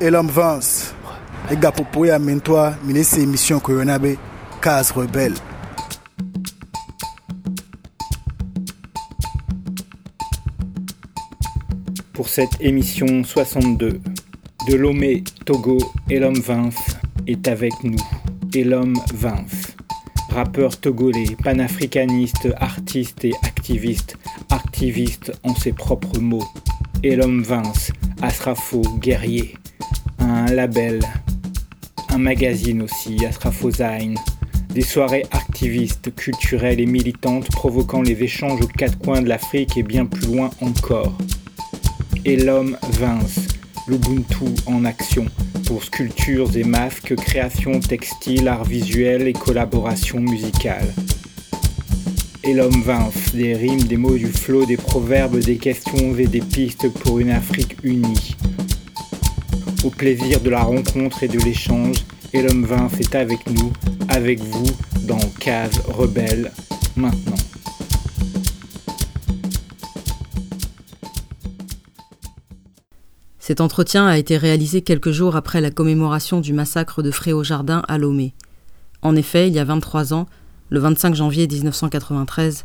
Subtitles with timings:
[0.00, 0.94] elam vance
[12.12, 14.00] Pour cette émission 62,
[14.68, 16.76] de Lomé, Togo, Elom Vince
[17.26, 17.96] est avec nous.
[18.54, 19.74] Elom Vince,
[20.28, 24.16] rappeur togolais, panafricaniste, artiste et activiste,
[24.50, 26.46] activiste en ses propres mots.
[27.02, 27.90] Elom Vince,
[28.22, 29.54] Asrafo, guerrier,
[30.18, 31.00] un label,
[32.10, 34.14] un magazine aussi, Asrafo Zain,
[34.74, 39.82] des soirées activistes, culturelles et militantes provoquant les échanges aux quatre coins de l'Afrique et
[39.82, 41.16] bien plus loin encore.
[42.26, 43.48] Et l'homme Vince,
[43.88, 45.24] l'Ubuntu en action,
[45.66, 50.92] pour sculptures et masques, créations textiles, arts visuels et collaborations musicales.
[52.42, 56.40] Et l'homme Vince, des rimes, des mots du flot, des proverbes, des questions et des
[56.40, 58.34] pistes pour une Afrique unie.
[59.84, 61.96] Au plaisir de la rencontre et de l'échange,
[62.32, 63.72] et l'homme Vince est avec nous,
[64.08, 64.70] avec vous,
[65.02, 66.50] dans Case Rebelle,
[66.96, 67.36] maintenant.
[73.38, 77.98] Cet entretien a été réalisé quelques jours après la commémoration du massacre de Fréau-Jardin à
[77.98, 78.32] Lomé.
[79.02, 80.26] En effet, il y a 23 ans,
[80.70, 82.64] le 25 janvier 1993,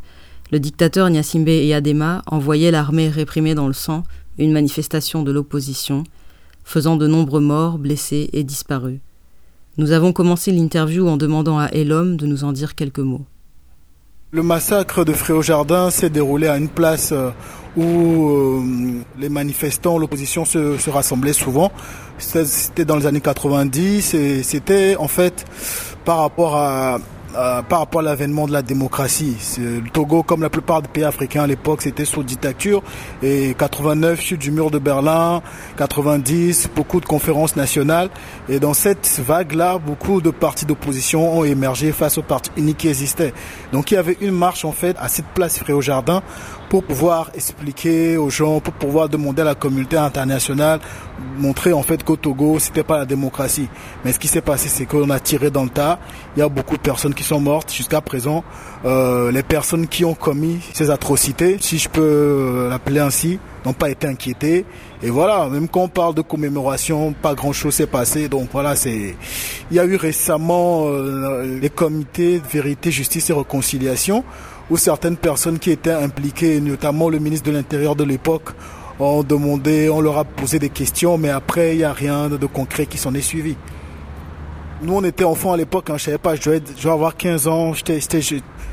[0.51, 4.03] le dictateur Nyasimbe Eyadema envoyait l'armée réprimée dans le sang
[4.37, 6.03] une manifestation de l'opposition,
[6.63, 8.99] faisant de nombreux morts, blessés et disparus.
[9.77, 13.25] Nous avons commencé l'interview en demandant à Elom de nous en dire quelques mots.
[14.31, 17.29] Le massacre de Fréau-Jardin s'est déroulé à une place euh,
[17.77, 18.61] où euh,
[19.17, 21.71] les manifestants, l'opposition se, se rassemblaient souvent.
[22.17, 25.45] C'était dans les années 90 et c'était en fait
[26.05, 26.99] par rapport à,
[27.35, 29.35] à- par rapport à l'avènement de la démocratie.
[29.59, 32.81] Le Togo, comme la plupart des pays africains à l'époque, c'était sous dictature.
[33.23, 35.41] Et 89, chute du mur de Berlin,
[35.77, 38.09] 90, beaucoup de conférences nationales.
[38.49, 42.87] Et dans cette vague-là, beaucoup de partis d'opposition ont émergé face aux partis uniques qui
[42.89, 43.33] existaient.
[43.71, 46.21] Donc il y avait une marche en fait à cette place Fréau Jardin
[46.69, 50.79] pour pouvoir expliquer aux gens, pour pouvoir demander à la communauté internationale,
[51.37, 53.67] montrer en fait qu'au Togo, c'était pas la démocratie.
[54.03, 55.99] Mais ce qui s'est passé, c'est qu'on a tiré dans le tas.
[56.35, 58.43] Il y a beaucoup de personnes qui sont mortes jusqu'à présent.
[58.85, 63.73] Euh, les personnes qui ont commis ces atrocités, si je peux euh, l'appeler ainsi, n'ont
[63.73, 64.65] pas été inquiétées.
[65.01, 68.29] Et voilà, même quand on parle de commémoration, pas grand chose s'est passé.
[68.29, 69.15] Donc voilà, c'est.
[69.71, 74.23] Il y a eu récemment euh, les comités de vérité, justice et réconciliation,
[74.69, 78.49] où certaines personnes qui étaient impliquées, notamment le ministre de l'Intérieur de l'époque,
[78.99, 82.45] ont demandé, on leur a posé des questions, mais après, il n'y a rien de
[82.45, 83.55] concret qui s'en est suivi.
[84.85, 87.17] Nous, on était enfants à l'époque, hein, je savais pas, je devais, je devais avoir
[87.17, 87.99] 15 ans, j'étais,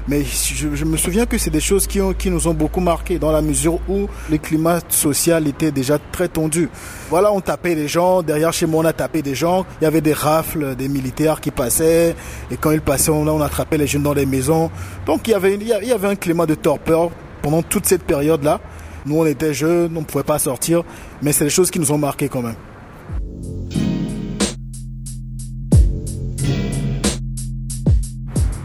[0.06, 2.00] mais je, me souviens que c'est des choses qui,
[2.30, 6.68] nous ont beaucoup marqué dans la mesure où le climat social était déjà très tendu.
[7.08, 9.86] Voilà, on tapait des gens, derrière chez moi on a tapé des gens, il y
[9.86, 12.14] avait des rafles, des militaires qui passaient,
[12.50, 14.70] et quand ils passaient, on, on attrapait les jeunes dans les maisons.
[15.06, 18.60] Donc il y avait, il y avait un climat de torpeur pendant toute cette période-là.
[19.06, 20.82] Nous, on était jeunes, on ne pouvait pas sortir,
[21.22, 22.56] mais c'est des choses qui nous ont marqué quand même.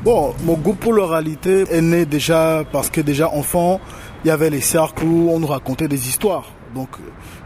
[0.08, 3.82] Bon, mon goût pour l'oralité est né déjà parce que déjà enfant,
[4.24, 6.46] il y avait les cercles où on nous racontait des histoires.
[6.74, 6.88] Donc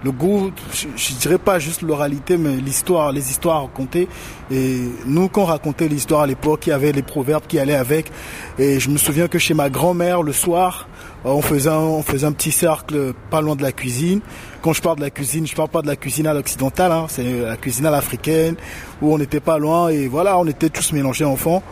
[0.03, 4.07] le goût, je, je dirais pas juste l'oralité, mais l'histoire, les histoires racontées.
[4.51, 4.77] Et
[5.07, 8.11] nous, quand on racontait l'histoire à l'époque, il y avait les proverbes qui allaient avec.
[8.59, 10.87] Et je me souviens que chez ma grand-mère, le soir,
[11.25, 14.21] euh, on faisait, un, petit cercle pas loin de la cuisine.
[14.61, 17.07] Quand je parle de la cuisine, je parle pas de la cuisine à l'occidentale, hein,
[17.09, 18.55] c'est la cuisine à l'africaine,
[19.01, 19.89] où on n'était pas loin.
[19.89, 21.63] Et voilà, on était tous mélangés enfants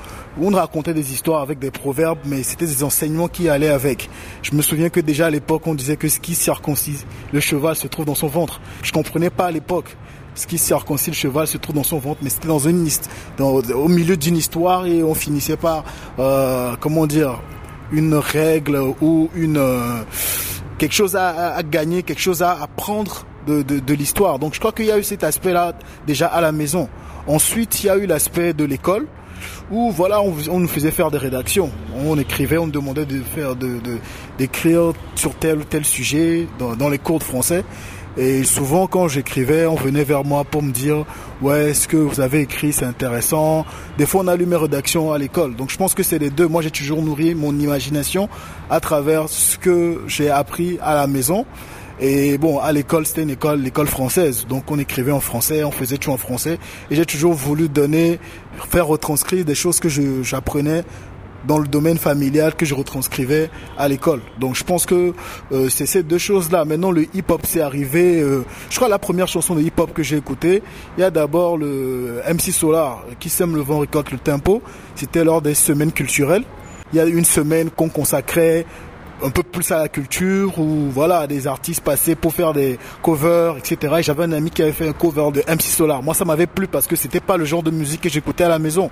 [0.42, 4.10] on racontait des histoires avec des proverbes, mais c'était des enseignements qui allaient avec.
[4.42, 7.76] Je me souviens que déjà à l'époque, on disait que ce qui circoncise le cheval
[7.76, 8.62] se trouve dans son ventre.
[8.84, 9.96] Je comprenais pas à l'époque.
[10.36, 12.88] Ce qui circoncise le cheval se trouve dans son ventre, mais c'était dans une
[13.40, 15.84] au milieu d'une histoire et on finissait par,
[16.20, 17.42] euh, comment dire,
[17.92, 20.04] une règle ou une euh,
[20.78, 24.40] quelque chose à, gagner, quelque chose à apprendre de, de l'histoire.
[24.40, 25.74] Donc je crois qu'il y a eu cet aspect-là
[26.08, 26.88] déjà à la maison.
[27.28, 29.08] Ensuite, il y a eu l'aspect de l'école
[29.72, 31.70] où voilà, on, nous faisait faire des rédactions.
[32.06, 33.98] On écrivait, on nous demandait de faire de, de-
[34.38, 37.64] d'écrire sur tel ou tel sujet dans, dans les cours de français.
[38.18, 41.06] Et souvent, quand j'écrivais, on venait vers moi pour me dire
[41.42, 43.66] Ouais, ce que vous avez écrit, c'est intéressant?
[43.98, 45.56] Des fois, on a lu mes rédactions à l'école.
[45.56, 46.48] Donc, je pense que c'est les deux.
[46.48, 48.28] Moi, j'ai toujours nourri mon imagination
[48.70, 51.46] à travers ce que j'ai appris à la maison.
[52.02, 54.46] Et bon, à l'école, c'était une école, l'école française.
[54.48, 56.58] Donc, on écrivait en français, on faisait tout en français.
[56.90, 58.20] Et j'ai toujours voulu donner,
[58.70, 59.90] faire retranscrire des choses que
[60.24, 60.84] j'apprenais
[61.48, 64.22] dans le domaine familial que je retranscrivais à l'école.
[64.40, 65.14] Donc je pense que
[65.52, 66.66] euh, c'est ces deux choses-là.
[66.66, 68.22] Maintenant, le hip-hop, c'est arrivé.
[68.22, 70.62] Euh, je crois la première chanson de hip-hop que j'ai écoutée,
[70.98, 74.62] il y a d'abord le MC Solar qui sème le vent récolte le tempo.
[74.96, 76.44] C'était lors des semaines culturelles.
[76.92, 78.66] Il y a une semaine qu'on consacrait
[79.24, 83.58] un peu plus à la culture où voilà des artistes passaient pour faire des covers
[83.58, 86.26] etc et j'avais un ami qui avait fait un cover de MC Solar moi ça
[86.26, 88.90] m'avait plu parce que c'était pas le genre de musique que j'écoutais à la maison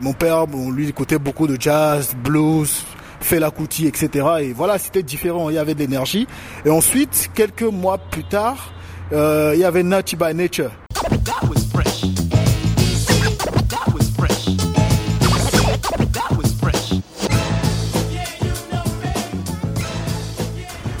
[0.00, 2.84] mon père, bon, lui, écoutait beaucoup de jazz, blues,
[3.20, 4.26] Fela Kuti, etc.
[4.42, 5.48] Et voilà, c'était différent.
[5.48, 6.26] Il y avait de l'énergie.
[6.64, 8.72] Et ensuite, quelques mois plus tard,
[9.12, 10.70] euh, il y avait Naughty by Nature.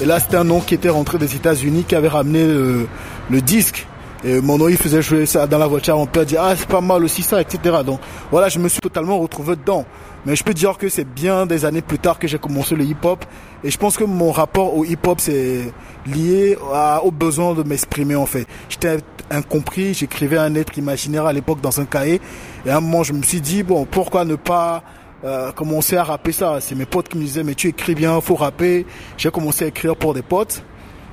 [0.00, 3.86] Et là, c'était un nom qui était rentré des États-Unis, qui avait ramené le disque.
[4.24, 5.96] Et mon nom, il faisait jouer ça dans la voiture.
[5.96, 7.76] Mon père dit, ah, c'est pas mal aussi ça, etc.
[7.84, 8.00] Donc,
[8.30, 9.84] voilà, je me suis totalement retrouvé dedans.
[10.24, 12.84] Mais je peux dire que c'est bien des années plus tard que j'ai commencé le
[12.84, 13.24] hip-hop.
[13.62, 15.72] Et je pense que mon rapport au hip-hop, c'est
[16.06, 16.58] lié
[17.02, 18.46] au besoin de m'exprimer, en fait.
[18.68, 18.98] J'étais
[19.30, 22.20] incompris, j'écrivais un être imaginaire à l'époque dans un cahier.
[22.66, 24.82] Et à un moment, je me suis dit, bon, pourquoi ne pas
[25.24, 28.20] euh, commencer à rapper ça C'est mes potes qui me disaient, mais tu écris bien,
[28.20, 28.86] faut rapper.
[29.16, 30.62] J'ai commencé à écrire pour des potes.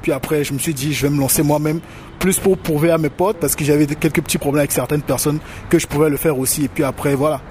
[0.02, 1.80] Puis après, je me suis dit, je vais me lancer moi-même,
[2.20, 5.40] plus pour prouver à mes potes, parce que j'avais quelques petits problèmes avec certaines personnes,
[5.70, 6.66] que je pouvais le faire aussi.
[6.66, 7.42] Et puis après, voilà.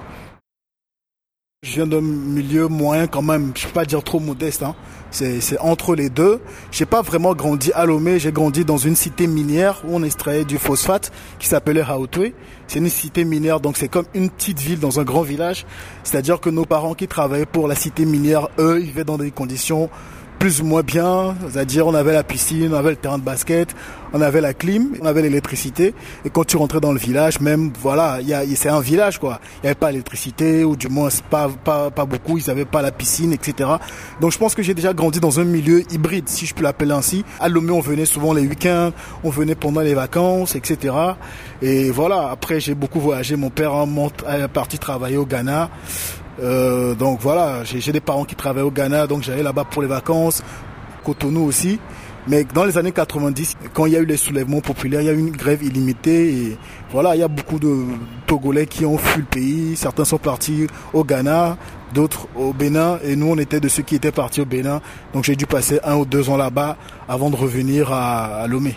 [1.65, 4.63] Je viens d'un milieu moyen quand même, je peux pas dire trop modeste.
[4.63, 4.75] Hein.
[5.11, 6.41] C'est entre les deux.
[6.71, 10.43] J'ai pas vraiment grandi à Lomé, j'ai grandi dans une cité minière où on extrayait
[10.43, 12.35] du phosphate qui s'appelait Hautoué.
[12.67, 15.65] C'est une cité minière, donc c'est comme une petite ville dans un grand village.
[16.03, 19.31] C'est-à-dire que nos parents qui travaillaient pour la cité minière, eux, ils vivaient dans des
[19.31, 19.89] conditions
[20.43, 23.73] plus ou moins bien, c'est-à-dire on avait la piscine, on avait le terrain de basket,
[24.11, 25.95] on avait la clim, on avait l'électricité.
[26.25, 28.19] Et quand tu rentrais dans le village, même voilà,
[28.53, 29.39] c'est un village quoi.
[29.41, 32.37] Il n'y avait pas l'électricité ou du moins pas, pas, pas beaucoup.
[32.37, 33.69] Ils n'avaient pas la piscine, etc.
[34.19, 36.91] Donc je pense que j'ai déjà grandi dans un milieu hybride, si je peux l'appeler
[36.91, 37.23] ainsi.
[37.39, 38.91] À Lomé, on venait souvent les week-ends,
[39.23, 40.93] on venait pendant les vacances, etc.
[41.61, 42.31] Et voilà.
[42.31, 43.37] Après, j'ai beaucoup voyagé.
[43.37, 43.71] Mon père
[44.29, 45.69] est parti travailler au Ghana.
[46.41, 49.87] Euh, donc voilà, j'ai des parents qui travaillent au Ghana, donc j'allais là-bas pour les
[49.87, 50.43] vacances,
[51.03, 51.79] Cotonou aussi.
[52.25, 55.09] Mais dans les années 90, quand il y a eu les soulèvements populaires, il y
[55.09, 56.57] a eu une grève illimitée et
[56.89, 57.83] voilà, il y a beaucoup de
[58.27, 59.75] Togolais qui ont fui le pays.
[59.75, 61.57] Certains sont partis au Ghana,
[61.93, 64.79] d'autres au Bénin et nous on était de ceux qui étaient partis au Bénin.
[65.13, 66.77] Donc j'ai dû passer un ou deux ans là-bas
[67.09, 68.73] avant de revenir à, à Lomé.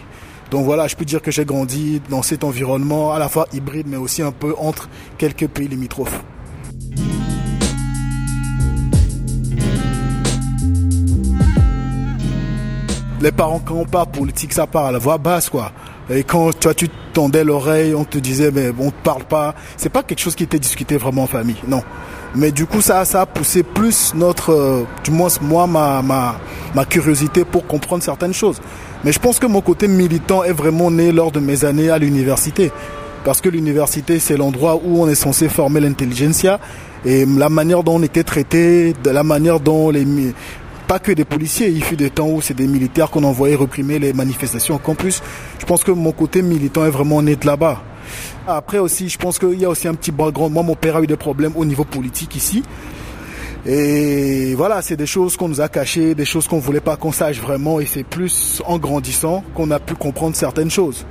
[0.51, 3.87] Donc voilà, je peux dire que j'ai grandi dans cet environnement à la fois hybride
[3.89, 4.89] mais aussi un peu entre
[5.19, 6.21] quelques pays limitrophes.
[13.21, 15.73] Les parents, quand on parle politique, ça parle à la voix basse, quoi.
[16.11, 19.55] Et quand toi, tu tendais l'oreille, on te disait, mais on ne parle pas.
[19.77, 21.83] C'est pas quelque chose qui était discuté vraiment en famille, non.
[22.35, 26.37] Mais du coup, ça, ça a poussé plus notre, euh, du moins moi, ma, ma,
[26.75, 28.61] ma curiosité pour comprendre certaines choses.
[29.05, 31.99] Mais je pense que mon côté militant est vraiment né lors de mes années à
[31.99, 32.71] l'université.
[33.25, 36.61] Parce que l'université, c'est l'endroit où on est censé former l'intelligentsia.
[37.05, 40.07] Et la manière dont on était traité, de la manière dont les,
[40.87, 41.69] pas que des policiers.
[41.69, 45.23] Il fut des temps où c'est des militaires qu'on envoyait réprimer les manifestations au campus.
[45.59, 47.83] Je pense que mon côté militant est vraiment né de là-bas.
[48.47, 50.53] Après aussi, je pense qu'il y a aussi un petit background.
[50.53, 52.63] Moi, mon père a eu des problèmes au niveau politique ici.
[53.67, 57.11] Et voilà, c'est des choses qu'on nous a cachées, des choses qu'on voulait pas qu'on
[57.11, 57.81] sache vraiment.
[57.81, 61.05] Et c'est plus en grandissant qu'on a pu comprendre certaines choses.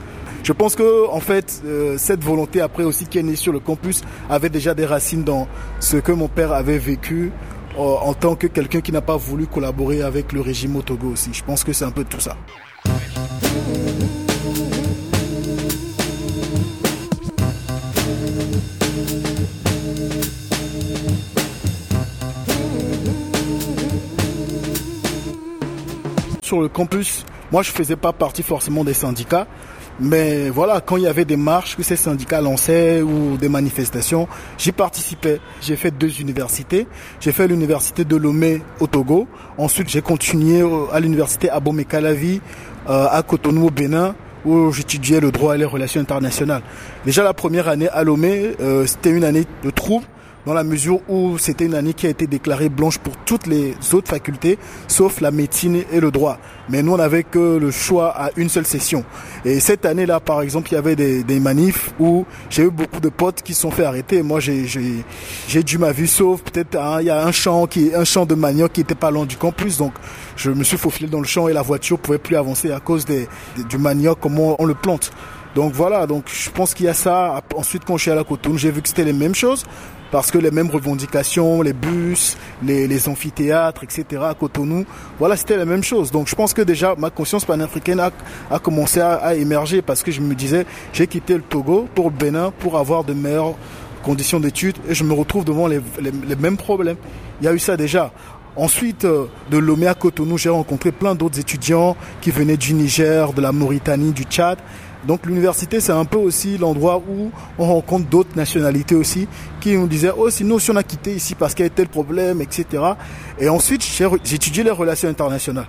[0.43, 3.59] Je pense que en fait, euh, cette volonté après aussi qui est née sur le
[3.59, 5.47] campus avait déjà des racines dans
[5.79, 7.31] ce que mon père avait vécu
[7.77, 11.29] en tant que quelqu'un qui n'a pas voulu collaborer avec le régime au Togo aussi.
[11.33, 12.37] Je pense que c'est un peu tout ça.
[26.43, 29.47] Sur le campus, moi je faisais pas partie forcément des syndicats,
[29.99, 34.27] mais voilà, quand il y avait des marches que ces syndicats lançaient ou des manifestations,
[34.57, 35.39] j'y participais.
[35.61, 36.87] J'ai fait deux universités.
[37.21, 39.27] J'ai fait l'université de Lomé au Togo.
[39.57, 42.41] Ensuite, j'ai continué à l'université Abomey Calavi
[42.89, 46.61] euh, à Cotonou au Bénin où j'étudiais le droit et les relations internationales.
[47.03, 50.05] Déjà la première année à Lomé, euh, c'était une année de trouble
[50.45, 53.75] dans la mesure où c'était une année qui a été déclarée blanche pour toutes les
[53.93, 56.37] autres facultés, sauf la médecine et le droit.
[56.69, 59.03] Mais nous, on n'avait que le choix à une seule session.
[59.43, 63.09] Et cette année-là, par exemple, il y avait des, manifs où j'ai eu beaucoup de
[63.09, 64.23] potes qui se sont fait arrêter.
[64.23, 68.25] Moi, j'ai, dû ma vie sauf peut-être il y a un champ qui, un champ
[68.25, 69.93] de manioc qui était pas loin du campus, donc
[70.35, 73.05] je me suis faufilé dans le champ et la voiture pouvait plus avancer à cause
[73.05, 73.27] des,
[73.69, 75.11] du manioc, comment on le plante.
[75.55, 77.41] Donc voilà, donc je pense qu'il y a ça.
[77.55, 79.65] Ensuite, quand je suis à la Cotonou, j'ai vu que c'était les mêmes choses
[80.15, 84.21] parce que les mêmes revendications, les bus, les, amphithéâtres, etc.
[84.29, 84.85] à Cotonou,
[85.19, 86.09] voilà, c'était la même chose.
[86.09, 88.11] Donc je pense que déjà ma conscience panafricaine a,
[88.49, 92.15] a commencé à, émerger parce que je me disais, j'ai quitté le Togo pour le
[92.15, 93.55] Bénin pour avoir de meilleures
[94.03, 96.95] conditions d'études et je me retrouve devant les, les, mêmes problèmes.
[97.41, 98.13] Il y a eu ça déjà.
[98.55, 103.33] Ensuite, euh, de Lomé à Cotonou, j'ai rencontré plein d'autres étudiants qui venaient du Niger,
[103.33, 104.59] de la Mauritanie, du Tchad
[105.07, 109.27] donc l'université, c'est un peu aussi l'endroit où on rencontre d'autres nationalités aussi
[109.61, 112.41] qui nous disaient, oh, si on a quitté ici parce qu'il y a tel problème,
[112.41, 112.83] etc.
[113.39, 115.67] Et ensuite, j'ai étudié les relations internationales.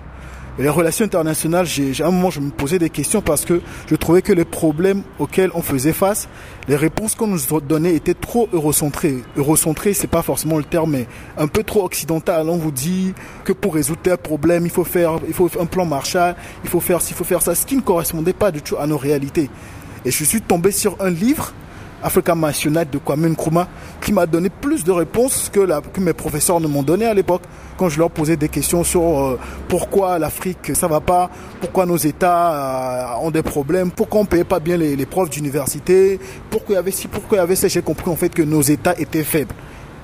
[0.59, 3.95] Les relations internationales, j'ai, à un moment, je me posais des questions parce que je
[3.95, 6.27] trouvais que les problèmes auxquels on faisait face,
[6.67, 9.17] les réponses qu'on nous donnait étaient trop eurocentrées.
[9.35, 12.49] Eurocentré, c'est pas forcément le terme, mais un peu trop occidental.
[12.49, 16.35] On vous dit que pour résoudre tel problème, il faut faire, il un plan Marshall,
[16.63, 18.87] il faut faire, s'il faut faire ça, ce qui ne correspondait pas du tout à
[18.87, 19.51] nos réalités.
[20.05, 21.53] Et je suis tombé sur un livre
[22.03, 23.67] Africa National de Kwame Nkrumah,
[24.01, 25.67] qui m'a donné plus de réponses que,
[25.99, 27.43] mes professeurs ne m'ont donné à l'époque,
[27.77, 31.97] quand je leur posais des questions sur euh, pourquoi l'Afrique ça va pas, pourquoi nos
[31.97, 36.19] États euh, ont des problèmes, pourquoi on ne payait pas bien les, les profs d'université,
[36.49, 37.67] pourquoi il y avait ci, pourquoi il y avait ça.
[37.67, 39.53] J'ai compris en fait que nos États étaient faibles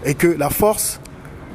[0.05, 0.99] et que la force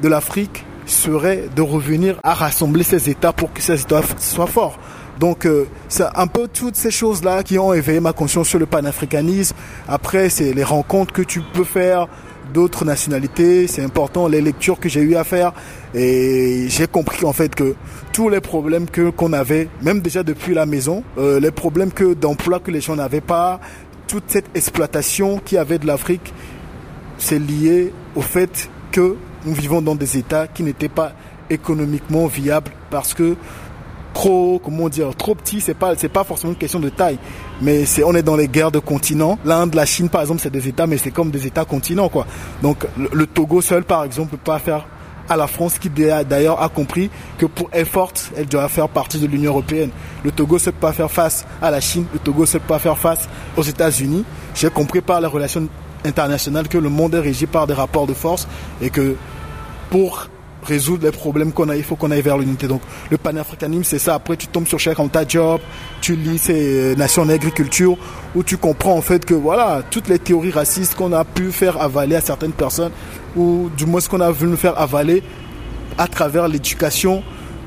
[0.01, 4.79] de l'Afrique serait de revenir à rassembler ces États pour que ces États soient forts.
[5.19, 8.65] Donc euh, c'est un peu toutes ces choses-là qui ont éveillé ma conscience sur le
[8.65, 9.55] panafricanisme.
[9.87, 12.07] Après, c'est les rencontres que tu peux faire
[12.53, 15.53] d'autres nationalités, c'est important, les lectures que j'ai eu à faire
[15.93, 17.75] et j'ai compris en fait que
[18.11, 22.15] tous les problèmes que qu'on avait, même déjà depuis la maison, euh, les problèmes que
[22.15, 23.59] d'emploi que les gens n'avaient pas,
[24.07, 26.33] toute cette exploitation qui avait de l'Afrique,
[27.19, 31.13] c'est lié au fait que nous vivons dans des États qui n'étaient pas
[31.51, 33.35] économiquement viables parce que
[34.19, 37.17] trop, comment dire, trop petit, c'est pas, c'est pas forcément une question de taille,
[37.61, 39.39] mais c'est, on est dans les guerres de continents.
[39.45, 42.27] L'Inde, la Chine, par exemple, c'est des États, mais c'est comme des États continents, quoi.
[42.61, 44.85] Donc, le, Togo seul, par exemple, peut pas faire
[45.29, 49.19] à la France qui d'ailleurs a compris que pour être forte, elle doit faire partie
[49.19, 49.91] de l'Union européenne.
[50.25, 52.79] Le Togo ne peut pas faire face à la Chine, le Togo ne peut pas
[52.79, 54.25] faire face aux États-Unis.
[54.53, 55.69] J'ai compris par les relations
[56.03, 58.49] internationales que le monde est régi par des rapports de force
[58.81, 59.15] et que
[59.89, 60.27] pour
[60.63, 62.67] résoudre les problèmes qu'on a, il faut qu'on aille vers l'unité.
[62.67, 64.15] Donc le panafricanisme, c'est ça.
[64.15, 65.61] Après, tu tombes sur Cheikh ta Job,
[66.01, 67.97] tu lis ces Nations d'agriculture,
[68.35, 71.81] où tu comprends en fait que voilà, toutes les théories racistes qu'on a pu faire
[71.81, 72.91] avaler à certaines personnes,
[73.35, 75.23] ou du moins ce qu'on a voulu faire avaler
[75.97, 77.23] à travers l'éducation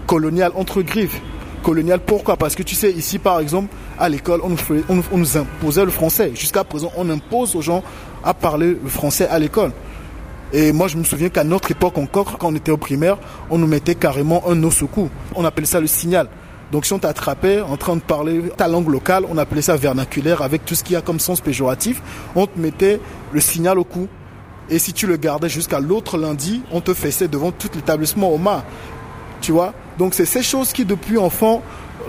[0.07, 1.21] coloniale entre griffes.
[1.63, 2.37] Coloniale, pourquoi?
[2.37, 4.57] Parce que tu sais, ici par exemple, à l'école, on,
[5.13, 6.33] on nous imposait le français.
[6.35, 7.85] Jusqu'à présent, on impose aux gens
[8.25, 9.71] à parler le français à l'école.
[10.53, 13.17] Et moi, je me souviens qu'à notre époque encore, quand on était au primaire,
[13.51, 15.09] on nous mettait carrément un os au cou.
[15.35, 16.29] On appelait ça le signal.
[16.73, 20.41] Donc si on t'attrapait en train de parler ta langue locale, on appelait ça vernaculaire
[20.41, 22.01] avec tout ce qu'il y a comme sens péjoratif,
[22.35, 22.99] on te mettait
[23.33, 24.09] le signal au cou.
[24.71, 28.39] Et si tu le gardais jusqu'à l'autre lundi, on te fessait devant tout l'établissement au
[28.39, 28.65] mât.
[29.43, 29.75] Tu vois?
[29.99, 31.63] Donc c'est ces choses qui depuis enfant,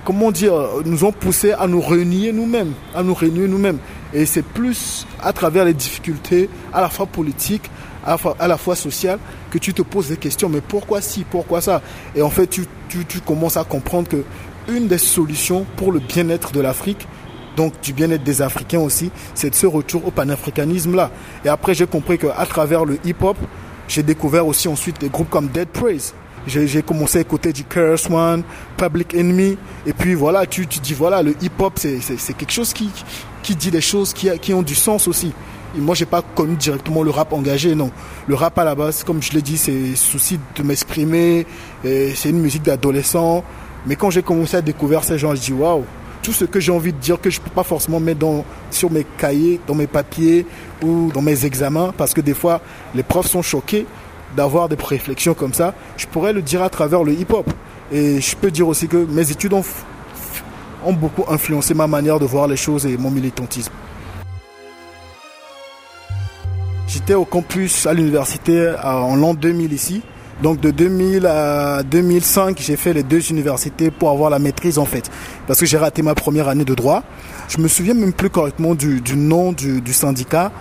[0.06, 0.54] comment dire,
[0.86, 3.80] nous ont poussé à nous renier nous-mêmes, à nous renier nous-mêmes.
[4.14, 7.70] Et c'est plus à travers les difficultés, à la fois politiques,
[8.06, 9.20] à la fois sociale,
[9.52, 11.82] que tu te poses des questions, mais pourquoi si, pourquoi ça?
[12.16, 14.24] Et en fait, tu, tu, commences à comprendre que
[14.68, 17.08] une des solutions pour le bien-être de l'Afrique,
[17.56, 21.12] donc du bien-être des Africains aussi, c'est de ce retour au panafricanisme-là.
[21.46, 23.38] Et après, j'ai compris qu'à travers le hip-hop,
[23.88, 26.14] j'ai découvert aussi ensuite des groupes comme Dead Praise.
[26.46, 28.44] J'ai commencé à écouter du Curse One,
[28.76, 32.90] Public Enemy, et puis voilà, tu, tu dis voilà, le hip-hop, c'est quelque chose qui,
[33.44, 35.32] qui dit des choses qui, qui ont du sens aussi.
[35.76, 37.92] Moi, moi, j'ai pas connu directement le rap engagé, non.
[38.28, 41.46] Le rap à la base, comme je l'ai dit, c'est souci de m'exprimer,
[41.84, 43.44] c'est une musique d'adolescent.
[43.86, 45.84] Mais quand j'ai commencé à découvrir ces gens, je dis waouh,
[46.22, 48.90] tout ce que j'ai envie de dire que je peux pas forcément mettre dans, sur
[48.90, 50.46] mes cahiers, dans mes papiers
[50.82, 52.62] ou dans mes examens, parce que des fois,
[52.96, 53.86] les profs sont choqués
[54.36, 55.76] d'avoir des réflexions comme ça.
[55.98, 57.48] Je pourrais le dire à travers le hip-hop.
[57.92, 59.64] Et je peux dire aussi que mes études ont,
[60.86, 63.72] ont beaucoup influencé ma manière de voir les choses et mon militantisme.
[66.88, 70.02] J'étais au campus à l'université euh, en l'an 2000 ici.
[70.42, 74.86] Donc de 2000 à 2005, j'ai fait les deux universités pour avoir la maîtrise en
[74.86, 75.10] fait.
[75.48, 77.04] Parce que j'ai raté ma première année de droit.
[77.48, 80.52] Je me souviens même plus correctement du, nom du, syndicat.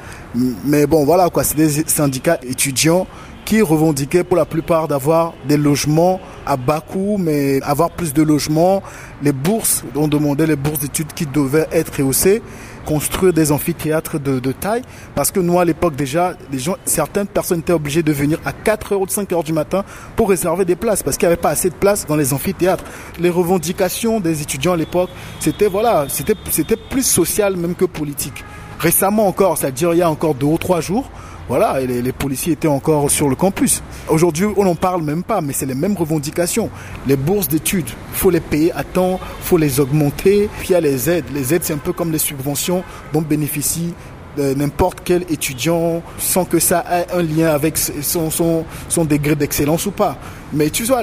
[0.64, 3.07] Mais bon voilà quoi, c'est des syndicats étudiants
[3.45, 8.23] qui revendiquaient pour la plupart d'avoir des logements à bas coût, mais avoir plus de
[8.23, 8.83] logements.
[9.23, 12.41] Les bourses, on demandait les bourses d'études qui devaient être rehaussées.
[12.85, 14.83] Construire des amphithéâtres de, de taille,
[15.15, 18.93] parce que nous à l'époque déjà, gens, certaines personnes étaient obligées de venir à 4
[18.93, 19.85] heures ou 5 heures du matin
[20.17, 22.85] pour réserver des places, parce qu'il n'y avait pas assez de places dans les amphithéâtres.
[23.19, 25.11] Les revendications des étudiants à l'époque,
[25.41, 28.45] c'était voilà, c'était c'était plus social même que politique.
[28.79, 31.09] Récemment encore, c'est-à-dire il y a encore deux ou trois jours,
[31.49, 33.82] voilà, et les, policiers étaient encore sur le campus.
[34.08, 36.70] Aujourd'hui, on n'en parle même pas, mais c'est les mêmes revendications.
[37.06, 40.49] Les bourses d'études, faut les payer à temps, faut les augmenter.
[40.58, 41.26] Puis il y a les aides.
[41.34, 43.94] Les aides, c'est un peu comme les subventions dont bénéficient
[44.39, 48.65] n'importe quel étudiant sans que ça ait un lien avec son,
[49.05, 50.17] degré d'excellence ou pas.
[50.55, 51.03] Mais tu vois,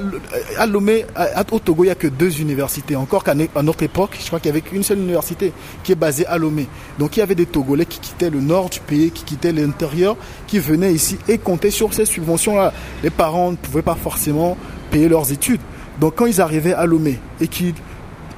[0.58, 1.06] à Lomé,
[1.52, 2.96] au Togo, il n'y a que deux universités.
[2.96, 6.26] Encore qu'à notre époque, je crois qu'il y avait qu'une seule université qui est basée
[6.28, 6.68] à Lomé.
[7.00, 10.18] Donc il y avait des Togolais qui quittaient le nord du pays, qui quittaient l'intérieur,
[10.48, 12.74] qui venaient ici et comptaient sur ces subventions-là.
[13.04, 14.58] Les parents ne pouvaient pas forcément
[14.92, 15.62] payer leurs études.
[16.00, 17.74] Donc quand ils arrivaient à Lomé et qu'ils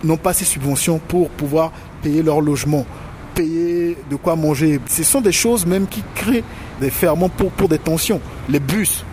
[0.04, 1.72] n'ont pas ces subventions pour pouvoir
[2.02, 2.86] payer leur logement,
[3.34, 4.80] payer de quoi manger.
[4.88, 6.44] Ce sont des choses même qui créent
[6.80, 8.22] des ferments pour, pour des tensions.
[8.50, 9.04] Les bus,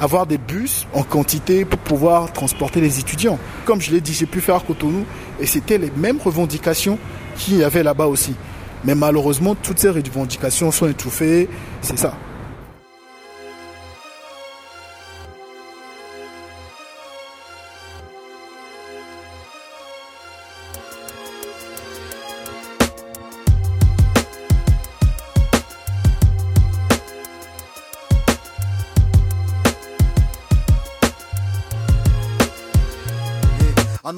[0.00, 3.38] avoir des bus en quantité pour pouvoir transporter les étudiants.
[3.64, 5.04] Comme je l'ai dit, j'ai pu faire Cotonou
[5.40, 6.98] et c'était les mêmes revendications
[7.36, 8.34] qu'il y avait là-bas aussi.
[8.84, 11.48] Mais malheureusement, toutes ces revendications sont étouffées,
[11.80, 12.14] c'est ça.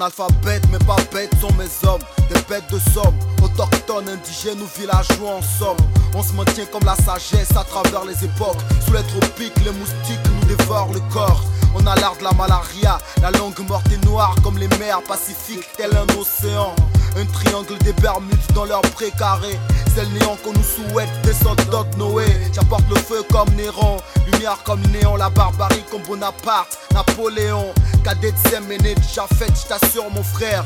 [0.01, 5.35] Analphabètes mais pas bêtes sont mes hommes Des bêtes de somme Autochtones, indigènes ou villageois
[5.35, 5.77] en somme
[6.15, 10.19] On se maintient comme la sagesse à travers les époques Sous les tropiques, les moustiques
[10.25, 14.35] nous dévorent le corps on a l'art de la malaria, la langue morte et noire
[14.43, 16.75] comme les mers pacifiques, tel un océan.
[17.15, 19.57] Un triangle des Bermudes dans leur précaré.
[19.93, 22.25] C'est le néant qu'on nous souhaite, des soldats de Noé.
[22.53, 23.97] J'apporte le feu comme Néron,
[24.31, 27.73] lumière comme néant, la barbarie comme Bonaparte, Napoléon.
[28.03, 30.63] Cadet de Séméné, déjà fait, j't'assure mon frère.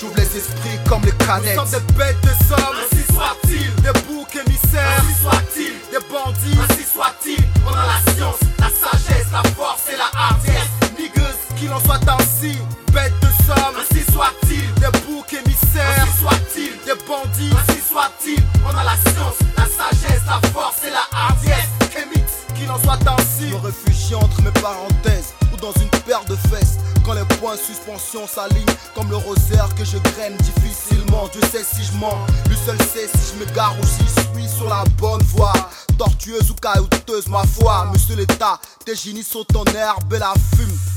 [0.00, 1.56] J'ouvre les esprits comme les canettes.
[1.56, 3.74] Nous sommes des bêtes de somme, ainsi soit-il.
[3.82, 5.72] Des boucs émissaires, ainsi soit-il.
[5.90, 7.44] Des bandits, ainsi soit-il.
[7.66, 10.70] On a la science, la sagesse, la force et la hardiesse.
[10.98, 12.58] Niggas, qu'il en soit ainsi.
[12.92, 14.72] Bêtes de somme, ainsi soit-il.
[14.74, 16.70] Des boucs émissaires, ainsi soit-il.
[16.86, 21.68] Des bandits, ainsi On a la science, la sagesse, la force et la hardiesse.
[21.92, 23.52] Kémix, qu'il en soit ainsi.
[23.52, 26.78] Me réfugie entre mes parenthèses ou dans une paire de fesses.
[27.04, 31.28] Quand les points suspension s'alignent comme le rosaire que je graine difficilement.
[31.32, 34.40] Dieu sait si je mens, lui seul sait si je me gare ou si je
[34.40, 35.52] suis sur la bonne voie.
[35.96, 40.93] Tortueuse ou caillouteuse, ma foi, monsieur l'État, tes génies sont en herbe et la fume.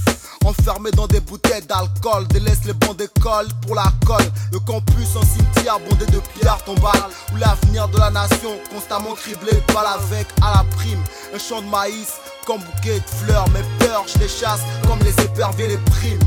[0.47, 4.31] Enfermés dans des bouteilles d'alcool, délaisse les bancs d'école pour la colle.
[4.53, 9.51] Le campus en cimetière bondé de pierres tombales, où l'avenir de la nation constamment criblé
[9.51, 11.03] de balles avec à la prime.
[11.35, 12.13] Un champ de maïs
[12.45, 16.19] comme bouquet de fleurs, mes peurs je les chasse comme les éperviers les primes.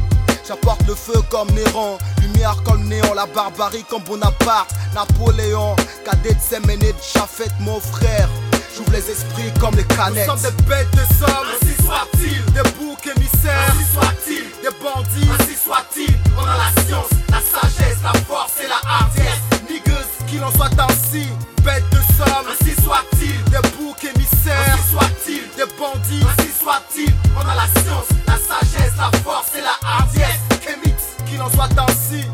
[0.46, 6.40] J'apporte le feu comme Néron, lumière comme néant, la barbarie comme Bonaparte, Napoléon, cadet de
[6.40, 8.28] Séménée, Chafette mon frère.
[8.76, 10.28] J'ouvre les esprits comme les canettes.
[10.28, 12.44] Nous sommes des bêtes de somme, ainsi soit-il.
[12.52, 14.44] Des boucs émissaires, ainsi soit-il.
[14.62, 16.14] Des bandits, ainsi soit-il.
[16.38, 19.42] On a la science, la sagesse, la force et la hardiesse.
[19.68, 21.26] Niggas, qu'il en soit ainsi.
[21.64, 23.44] Bêtes de somme, ainsi soit-il.
[23.50, 25.42] Des boucs émissaires, ainsi soit-il.
[25.56, 27.12] Des bandits, ainsi soit-il.
[27.36, 30.40] On a la science, la sagesse, la force et la hardiesse.
[30.60, 32.24] Kémix, qu'il en soit ainsi.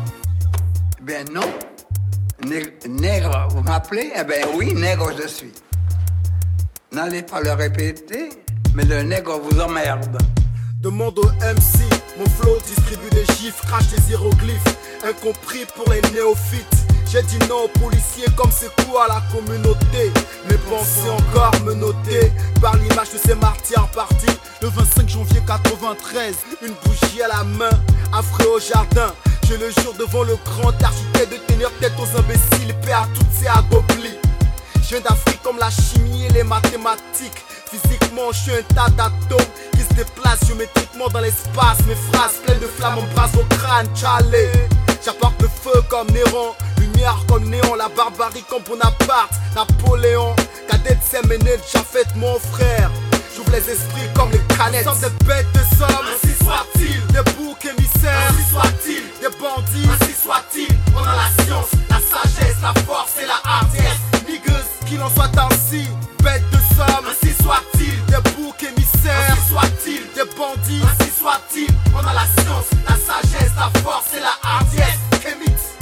[1.01, 1.51] Ben non.
[2.87, 4.11] Nègre, vous m'appelez?
[4.15, 5.51] Eh ben oui, nègre je suis.
[6.97, 8.29] N'allez pas le répéter,
[8.73, 10.17] mais le nègre vous emmerde.
[10.81, 11.85] Demande au MC,
[12.17, 14.75] mon flow distribue des chiffres, crache des hiéroglyphes,
[15.07, 16.87] incompris pour les néophytes.
[17.05, 20.11] J'ai dit non aux policiers comme c'est quoi à la communauté?
[20.49, 26.35] Mes pensées encore me noter par l'image de ces martyrs partis le 25 janvier 93.
[26.63, 27.69] Une bougie à la main,
[28.11, 29.13] affreux au jardin.
[29.47, 33.31] Je le jure devant le grand architecte de tenir tête aux imbéciles, paix à toutes
[33.31, 34.17] ces agoblis.
[34.87, 37.43] Je viens d'Afrique comme la chimie et les mathématiques.
[37.69, 41.79] Physiquement, je suis un tas d'atomes qui se déplacent géométriquement dans l'espace.
[41.85, 44.47] Mes phrases pleines de flammes embrassent vos crânes, Charlie.
[45.03, 50.33] J'apporte le feu comme Néron, lumière comme néon, la barbarie comme Bonaparte, Napoléon,
[50.69, 52.89] cadet de Séménède, Chafette, mon frère.
[53.35, 54.85] J'ouvre les esprits comme les canettes.
[54.85, 57.05] Sommes des bêtes de somme, ainsi soit-il.
[57.07, 59.03] Des boucs émissaires, ainsi soit-il.
[59.19, 60.69] Des bandits, ainsi soit-il.
[60.95, 64.06] On a la science, la sagesse, la force et la hardiesse.
[64.87, 65.85] Qu'il en soit ainsi,
[66.23, 68.05] bête de somme, ainsi soit-il.
[68.05, 70.01] Des boucs émissaires, ainsi soit-il.
[70.15, 71.67] Des bandits, ainsi soit-il.
[71.93, 74.99] On a la science, la sagesse, la force et la hardiesse.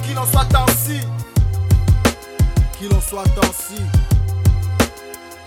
[0.04, 1.00] Qu'il en soit ainsi.
[2.78, 3.82] Qu'il en soit ainsi.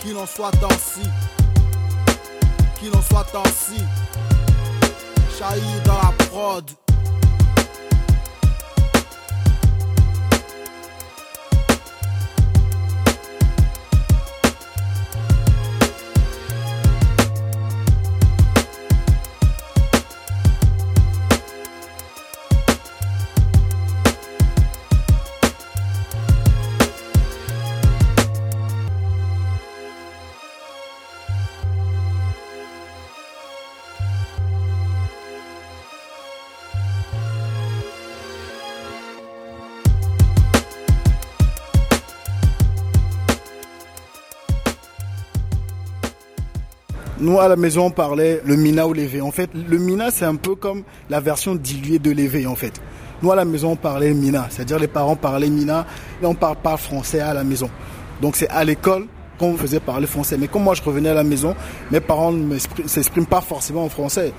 [0.01, 1.09] Qu'il en soit ainsi.
[2.79, 3.83] Qu'il en soit ainsi.
[5.39, 6.71] Chahi dans la prod.
[47.29, 49.21] Nous, à la maison, on parlait le mina ou l'éveil.
[49.21, 52.81] En fait, le mina, c'est un peu comme la version diluée de l'éveil, en fait.
[53.21, 54.47] Nous, à la maison, on parlait mina.
[54.49, 55.85] C'est-à-dire, les parents parlaient mina
[56.23, 57.69] et on parle pas français à la maison.
[58.23, 59.05] Donc, c'est à l'école
[59.39, 60.39] qu'on faisait parler français.
[60.39, 61.55] Mais comme moi, je revenais à la maison,
[61.91, 64.33] mes parents ne s'expriment pas forcément en français.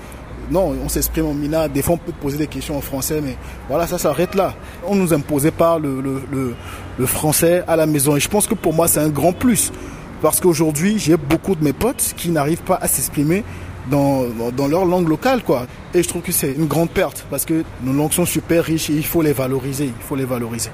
[0.50, 1.68] Non, on s'exprime en mina.
[1.68, 3.36] Des fois, on peut poser des questions en français, mais
[3.68, 4.52] voilà, ça s'arrête là.
[4.84, 6.54] On nous imposait pas le, le,
[6.98, 8.16] le français à la maison.
[8.16, 9.70] Et je pense que pour moi, c'est un grand plus.
[10.22, 13.44] Parce qu'aujourd'hui, j'ai beaucoup de mes potes qui n'arrivent pas à s'exprimer
[13.90, 14.26] dans,
[14.68, 15.66] leur langue locale, quoi.
[15.94, 18.90] Et je trouve que c'est une grande perte parce que nos langues sont super riches
[18.90, 19.86] et il faut les valoriser.
[19.86, 20.70] Il faut les valoriser.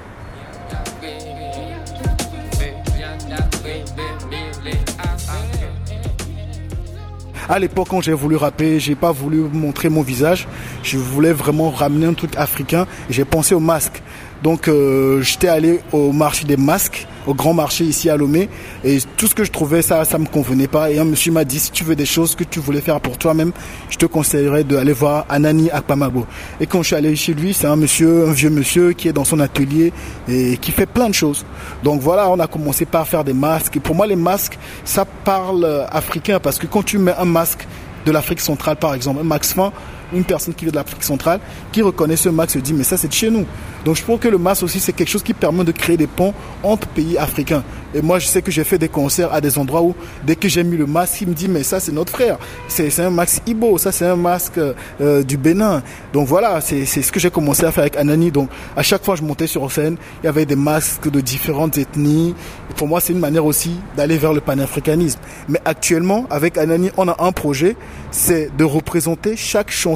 [7.49, 10.49] À l'époque, quand j'ai voulu rapper, j'ai pas voulu montrer mon visage.
[10.83, 12.87] Je voulais vraiment ramener un truc africain.
[13.09, 14.03] J'ai pensé au masque.
[14.47, 18.49] Donc, euh, j'étais allé au marché des masques au grand marché ici à Lomé.
[18.85, 20.89] Et tout ce que je trouvais, ça, ça me convenait pas.
[20.89, 23.19] Et un monsieur m'a dit, si tu veux des choses que tu voulais faire pour
[23.19, 23.51] toi-même,
[23.91, 26.27] je te conseillerais d'aller voir Anani Akpamabo.
[26.61, 29.13] Et quand je suis allé chez lui, c'est un monsieur, un vieux monsieur qui est
[29.13, 29.93] dans son atelier
[30.29, 31.45] et qui fait plein de choses.
[31.83, 33.75] Donc voilà, on a commencé par faire des masques.
[33.75, 37.67] Et pour moi, les masques, ça parle africain parce que quand tu mets un masque
[38.05, 39.73] de l'Afrique centrale, par exemple, un max fin,
[40.13, 41.41] une personne qui vient de l'Afrique centrale,
[41.73, 43.45] qui reconnaît ce masque se dit mais ça c'est de chez nous.
[43.85, 46.07] Donc je pense que le masque aussi c'est quelque chose qui permet de créer des
[46.07, 47.65] ponts entre pays africains.
[47.95, 50.49] Et moi je sais que j'ai fait des concerts à des endroits où dès que
[50.49, 52.39] j'ai mis le masque, il me dit mais ça c'est notre frère.
[52.69, 55.83] C'est un masque Ibo, ça c'est un masque euh, du Bénin.
[56.13, 58.31] Donc voilà, c'est ce que j'ai commencé à faire avec Anani.
[58.31, 61.79] Donc à chaque fois je montais sur scène, il y avait des masques de différentes
[61.79, 62.35] ethnies.
[62.77, 65.19] pour moi c'est une manière aussi d'aller vers le panafricanisme.
[65.49, 67.77] Mais actuellement avec Anani on a un projet,
[68.11, 69.96] c'est de représenter chaque chanson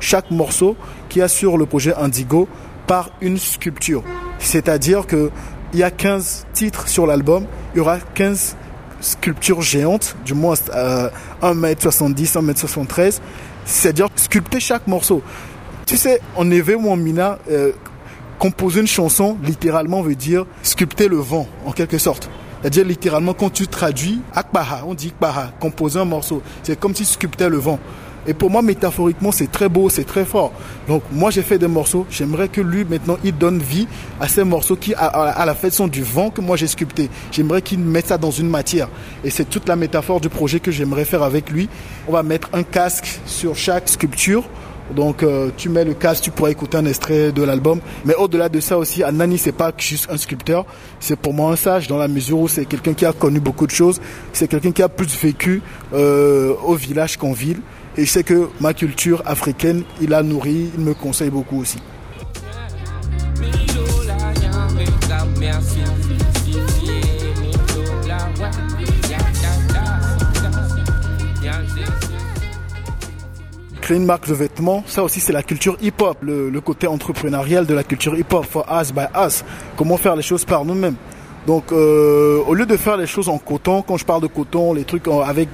[0.00, 0.76] chaque morceau
[1.08, 2.48] qui a sur le projet Indigo
[2.86, 4.02] par une sculpture.
[4.38, 5.30] C'est-à-dire que
[5.72, 8.56] il y a 15 titres sur l'album, il y aura 15
[9.00, 11.10] sculptures géantes, du moins euh,
[11.42, 13.20] 1m70, 1m73,
[13.64, 15.22] c'est-à-dire sculpter chaque morceau.
[15.86, 17.72] Tu sais, en Eve ou en Mina, euh,
[18.38, 22.30] composer une chanson, littéralement, veut dire sculpter le vent, en quelque sorte.
[22.60, 26.42] C'est-à-dire littéralement quand tu traduis Akbaha, on dit Akbaha, composer un morceau.
[26.62, 27.78] C'est comme si tu sculptais le vent.
[28.28, 30.52] Et pour moi, métaphoriquement, c'est très beau, c'est très fort.
[30.86, 32.06] Donc, moi, j'ai fait des morceaux.
[32.10, 33.88] J'aimerais que lui, maintenant, il donne vie
[34.20, 37.08] à ces morceaux qui, à, la fait, sont du vent que moi j'ai sculpté.
[37.32, 38.88] J'aimerais qu'il mette ça dans une matière.
[39.24, 41.70] Et c'est toute la métaphore du projet que j'aimerais faire avec lui.
[42.06, 44.44] On va mettre un casque sur chaque sculpture.
[44.94, 47.80] Donc euh, tu mets le casque, tu pourras écouter un extrait de l'album.
[48.04, 50.64] Mais au-delà de ça aussi, Anani c'est pas juste un sculpteur,
[50.98, 53.66] c'est pour moi un sage dans la mesure où c'est quelqu'un qui a connu beaucoup
[53.66, 54.00] de choses,
[54.32, 55.60] c'est quelqu'un qui a plus vécu
[55.92, 57.60] euh, au village qu'en ville.
[57.98, 61.78] Et je sais que ma culture africaine, il a nourri, il me conseille beaucoup aussi.
[73.80, 77.66] Créer une marque de vêtements, ça aussi c'est la culture hip-hop, le, le, côté entrepreneurial
[77.66, 79.42] de la culture hip-hop, for us by us,
[79.76, 80.94] comment faire les choses par nous-mêmes.
[81.48, 84.74] Donc, euh, au lieu de faire les choses en coton, quand je parle de coton,
[84.74, 85.48] les trucs avec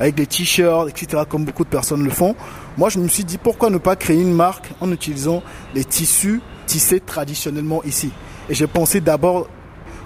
[0.00, 2.34] avec des t-shirts, etc., comme beaucoup de personnes le font,
[2.78, 5.42] moi je me suis dit pourquoi ne pas créer une marque en utilisant
[5.74, 8.10] les tissus tissés traditionnellement ici?
[8.48, 9.48] Et j'ai pensé d'abord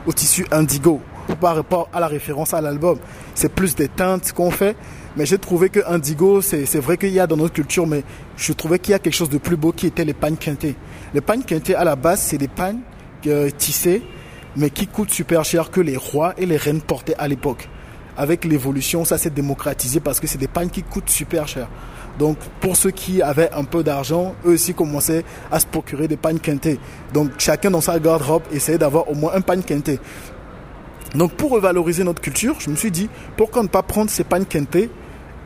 [0.07, 1.01] au tissu indigo,
[1.41, 2.99] par rapport à la référence à l'album.
[3.37, 4.75] C'est plus des teintes qu'on fait,
[5.17, 8.03] mais j'ai trouvé que indigo, c'est vrai qu'il y a dans notre culture, mais
[8.37, 10.75] je trouvais qu'il y a quelque chose de plus beau qui était les pagnes quintées.
[11.15, 12.81] Les pagnes quintées, à la base, c'est des pagnes
[13.29, 14.03] euh, tissées
[14.57, 17.69] mais qui coûte super cher que les rois et les reines portaient à l'époque.
[18.17, 21.69] Avec l'évolution, ça s'est démocratisé parce que c'est des pagnes qui coûtent super cher.
[22.19, 26.19] Donc pour ceux qui avaient un peu d'argent, eux aussi commençaient à se procurer des
[26.19, 26.79] pagnes quintées.
[27.15, 29.99] Donc chacun dans sa garde-robe essayait d'avoir au moins un pagne quinté.
[31.15, 34.45] Donc pour revaloriser notre culture, je me suis dit pourquoi ne pas prendre ces pagnes
[34.45, 34.91] quintées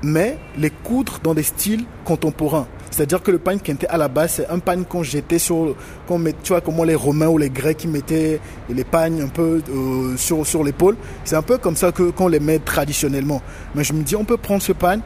[0.03, 2.67] mais les coudre dans des styles contemporains.
[2.91, 5.75] C'est-à-dire que le pain quinté à la base, c'est un pain qu'on jetait sur,
[6.07, 9.29] qu'on met, tu vois, comment les Romains ou les Grecs qui mettaient les pagnes un
[9.29, 10.97] peu euh, sur, sur l'épaule.
[11.25, 13.43] C'est un peu comme ça qu'on les met traditionnellement.
[13.75, 15.01] Mais je me dis, on peut prendre ce pain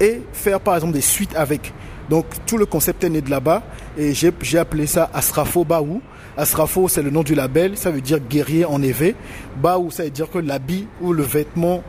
[0.00, 1.72] et faire par exemple des suites avec.
[2.08, 3.62] Donc tout le concept est né de là-bas
[3.98, 6.00] et j'ai appelé ça Asrafo Baou.
[6.36, 9.14] Asrafo, c'est le nom du label, ça veut dire guerrier en éveil.
[9.56, 11.82] Baou, ça veut dire que l'habit ou le vêtement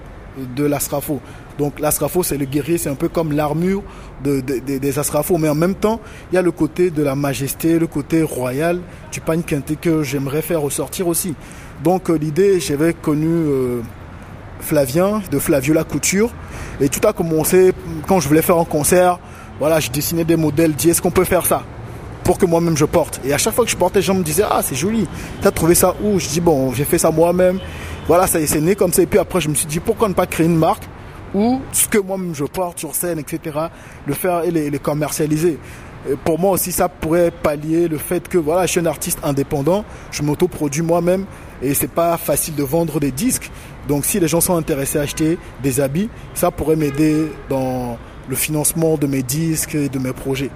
[0.55, 1.19] de l'Asrafo.
[1.57, 3.81] Donc l'Asrafo, c'est le guerrier, c'est un peu comme l'armure
[4.23, 5.37] des Asrafo.
[5.37, 5.99] Mais en même temps,
[6.31, 8.79] il y a le côté de la majesté, le côté royal
[9.11, 11.33] du pagne quinté que j'aimerais faire ressortir aussi.
[11.83, 13.81] Donc euh, l'idée, j'avais connu euh,
[14.59, 16.31] Flavien de Flaviola Couture.
[16.79, 17.73] Et tout a commencé
[18.07, 19.19] quand je voulais faire un concert.
[19.59, 21.63] Voilà, je dessinais des modèles, dis est-ce qu'on peut faire ça?
[22.23, 23.19] Pour que moi-même je porte.
[23.25, 25.07] Et à chaque fois que je portais, les gens me disaient ah c'est joli.
[25.41, 26.19] T'as trouvé ça où?
[26.19, 27.59] Je dis bon, j'ai fait ça moi-même.
[28.07, 29.01] Voilà, ça c'est né comme ça.
[29.01, 30.83] Et puis après, je me suis dit pourquoi ne pas créer une marque?
[31.33, 33.57] Ou ce que moi-même je porte sur scène, etc.
[34.05, 35.57] Le faire et les, commercialiser.
[36.23, 39.83] pour moi aussi, ça pourrait pallier le fait que voilà, je suis un artiste indépendant,
[40.11, 41.25] je m'autoproduis moi-même
[41.61, 43.51] et c'est pas facile de vendre des disques.
[43.87, 48.35] Donc si les gens sont intéressés à acheter des habits, ça pourrait m'aider dans le
[48.35, 50.51] financement de mes disques et de mes projets.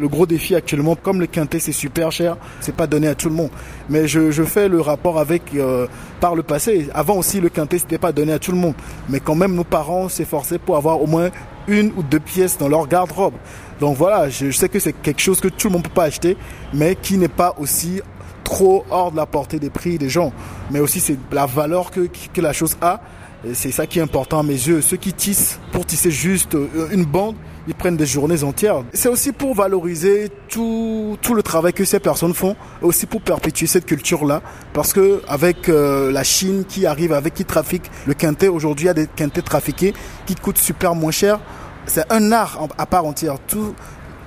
[0.00, 3.28] Le gros défi actuellement, comme le quintet c'est super cher, c'est pas donné à tout
[3.28, 3.50] le monde.
[3.90, 5.86] Mais je, fais le rapport avec euh,
[6.18, 6.88] par le passé.
[6.94, 8.72] Avant aussi le quintet c'était pas donné à tout le monde.
[9.10, 11.28] Mais quand même nos parents s'efforçaient pour avoir au moins
[11.68, 13.34] une ou deux pièces dans leur garde-robe.
[13.80, 16.38] Donc voilà, je, sais que c'est quelque chose que tout le monde peut pas acheter,
[16.72, 18.00] mais qui n'est pas aussi
[18.44, 20.32] trop hors de la portée des prix des gens.
[20.70, 23.02] Mais aussi c'est la valeur que, que la chose a.
[23.52, 24.80] C'est ça qui est important à mes yeux.
[24.80, 27.34] Ceux qui tissent pour tisser juste euh, une bande,
[27.68, 28.82] ils prennent des journées entières.
[28.92, 33.66] C'est aussi pour valoriser tout, tout le travail que ces personnes font, aussi pour perpétuer
[33.66, 34.42] cette culture-là.
[34.72, 38.88] Parce que avec euh, la Chine qui arrive, avec qui trafique le quintet, aujourd'hui il
[38.88, 39.94] y a des quintets trafiqués
[40.26, 41.40] qui coûtent super moins cher.
[41.86, 43.36] C'est un art à part entière.
[43.46, 43.74] Tout,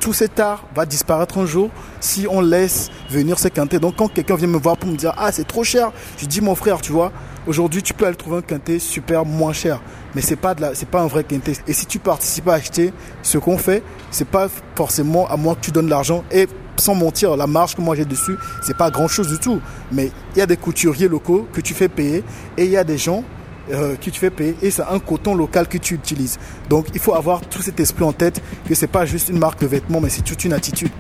[0.05, 3.79] tout cet art va disparaître un jour si on laisse venir ces quintets.
[3.79, 6.41] Donc quand quelqu'un vient me voir pour me dire ah c'est trop cher, je dis
[6.41, 7.11] mon frère tu vois
[7.47, 9.81] Aujourd'hui, tu peux aller trouver un quintet super moins cher,
[10.13, 11.53] mais c'est pas de c'est pas un vrai quintet.
[11.67, 15.61] Et si tu participes à acheter ce qu'on fait, c'est pas forcément à moi que
[15.61, 16.23] tu donnes l'argent.
[16.31, 19.59] Et sans mentir, la marge que moi j'ai dessus, c'est pas grand chose du tout.
[19.91, 22.23] Mais il y a des couturiers locaux que tu fais payer
[22.57, 23.23] et il y a des gens
[23.71, 26.37] euh, que tu fais payer et c'est un coton local que tu utilises.
[26.69, 29.61] Donc il faut avoir tout cet esprit en tête que c'est pas juste une marque
[29.61, 30.91] de vêtements, mais c'est toute une attitude.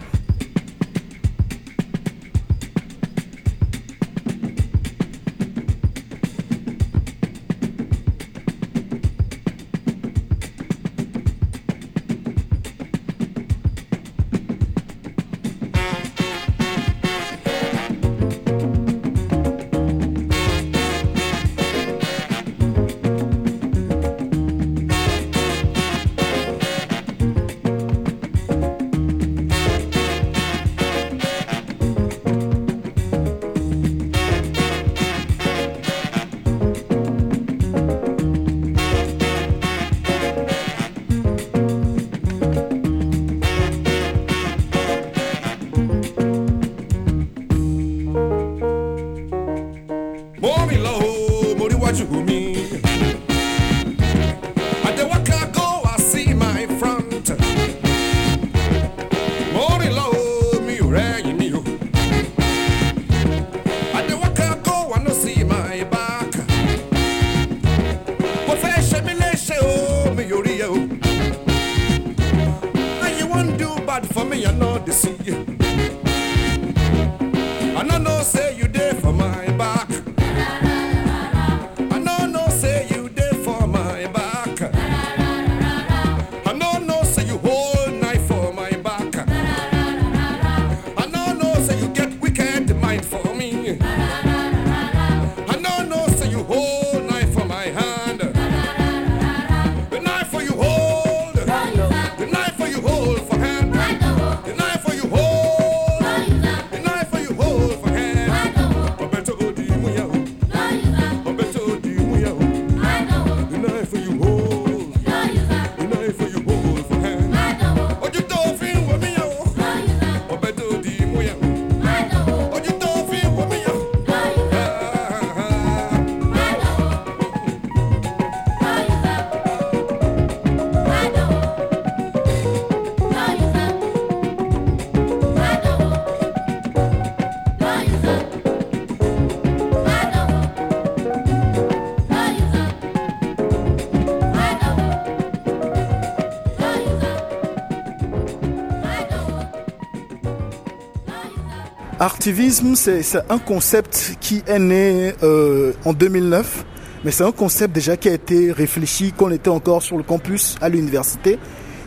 [152.25, 156.65] Artivisme, c'est un concept qui est né euh, en 2009,
[157.03, 160.01] mais c'est un concept déjà qui a été réfléchi quand on était encore sur le
[160.01, 161.37] campus à l'université.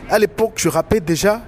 [0.09, 1.41] À l'époque, je rappelle déjà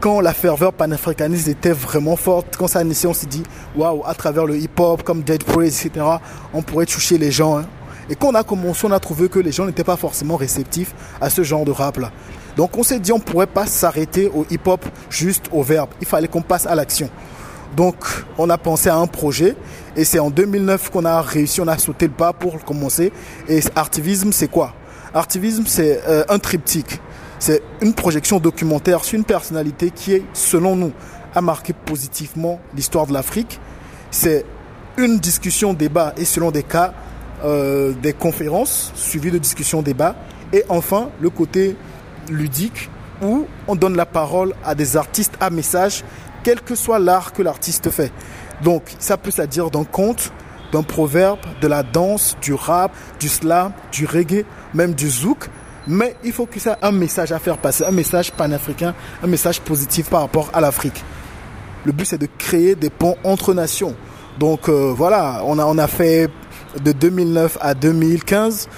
[0.00, 3.42] quand la ferveur panafricaniste était vraiment forte, quand ça a initié, on s'est dit,
[3.76, 6.06] waouh, à travers le hip-hop, comme Dead Praise, etc.,
[6.54, 7.58] on pourrait toucher les gens.
[7.58, 7.66] Hein.
[8.08, 10.94] Et quand on a commencé, on a trouvé que les gens n'étaient pas forcément réceptifs
[11.20, 12.12] à ce genre de rap-là.
[12.56, 15.90] Donc on s'est dit, on ne pourrait pas s'arrêter au hip-hop juste au verbe.
[16.00, 17.10] Il fallait qu'on passe à l'action.
[17.74, 17.96] Donc,
[18.38, 19.56] on a pensé à un projet
[19.96, 23.12] et c'est en 2009 qu'on a réussi, on a sauté le pas pour commencer.
[23.48, 24.74] Et Artivisme, c'est quoi?
[25.14, 27.00] Artivisme, c'est euh, un triptyque.
[27.38, 30.92] C'est une projection documentaire sur une personnalité qui est, selon nous,
[31.34, 33.60] a marqué positivement l'histoire de l'Afrique.
[34.10, 34.44] C'est
[34.96, 36.94] une discussion, débat et selon des cas,
[37.44, 40.16] euh, des conférences suivies de discussions, débats.
[40.52, 41.76] Et enfin, le côté
[42.30, 42.88] ludique
[43.22, 46.04] où on donne la parole à des artistes à message
[46.46, 48.12] quel que soit l'art que l'artiste fait.
[48.62, 50.30] Donc ça peut se dire d'un conte,
[50.70, 55.50] d'un proverbe, de la danse, du rap, du slam, du reggae, même du zouk.
[55.88, 59.26] Mais il faut que ça ait un message à faire passer, un message panafricain, un
[59.26, 61.02] message positif par rapport à l'Afrique.
[61.84, 63.96] Le but c'est de créer des ponts entre nations.
[64.38, 66.30] Donc euh, voilà, on a, on a fait
[66.80, 68.68] de 2009 à 2015,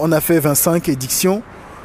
[0.00, 1.42] on a fait 25 éditions.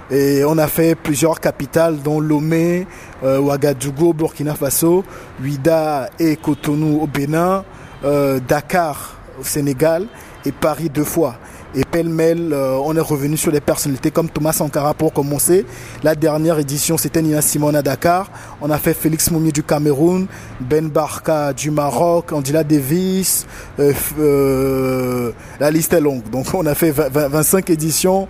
[0.09, 2.87] Et on a fait plusieurs capitales, dont Lomé,
[3.23, 5.03] euh, Ouagadougou, Burkina Faso,
[5.41, 7.65] Ouida et Cotonou au Bénin,
[8.05, 10.07] euh, Dakar au Sénégal
[10.45, 11.35] et Paris deux fois.
[11.75, 15.65] Et pêle-mêle, euh, on est revenu sur des personnalités comme Thomas Sankara pour commencer.
[16.01, 18.31] La dernière édition, c'était Nina Simone à Dakar.
[18.61, 20.27] On a fait Félix Moumi du Cameroun,
[20.61, 23.45] Ben Barka du Maroc, Angela Davis.
[23.77, 26.29] La liste est longue.
[26.31, 28.29] Donc on a fait 25 éditions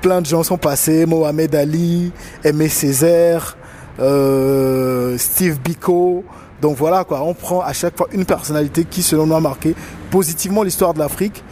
[0.00, 2.12] plein de gens sont passés, Mohamed Ali,
[2.44, 3.56] Aimé Césaire,
[4.00, 6.24] euh, Steve Biko.
[6.60, 9.74] Donc voilà quoi, on prend à chaque fois une personnalité qui selon nous a marqué
[10.10, 11.44] positivement l'histoire de l'Afrique,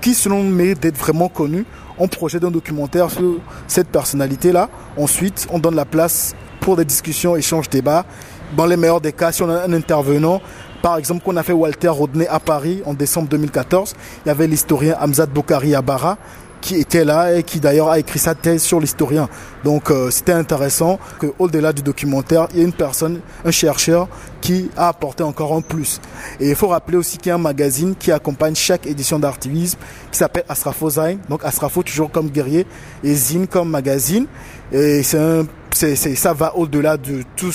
[0.00, 1.64] qui selon nous mérite d'être vraiment connue.
[1.98, 4.68] On projette un documentaire sur cette personnalité-là.
[4.96, 8.04] Ensuite, on donne la place pour des discussions, échanges, débats.
[8.56, 10.40] Dans les meilleurs des cas, si on a un intervenant,
[10.82, 14.46] par exemple, qu'on a fait Walter Rodney à Paris en décembre 2014, il y avait
[14.46, 16.18] l'historien Hamzat Boukari Abara
[16.60, 19.28] qui était là et qui d'ailleurs a écrit sa thèse sur l'historien.
[19.64, 24.08] Donc euh, c'était intéressant qu'au-delà du documentaire, il y ait une personne, un chercheur
[24.40, 26.00] qui a apporté encore un plus.
[26.40, 29.78] Et il faut rappeler aussi qu'il y a un magazine qui accompagne chaque édition d'artivisme
[30.10, 31.16] qui s'appelle Astrafo Zain.
[31.28, 32.66] Donc Astrafo toujours comme guerrier
[33.02, 34.26] et Zine comme magazine.
[34.72, 37.54] Et ça va au-delà de tout,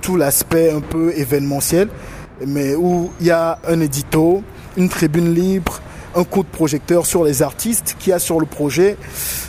[0.00, 1.88] tout l'aspect un peu événementiel,
[2.46, 4.42] mais où il y a un édito,
[4.76, 5.80] une tribune libre,
[6.14, 8.96] un coup de projecteur sur les artistes, qui a sur le projet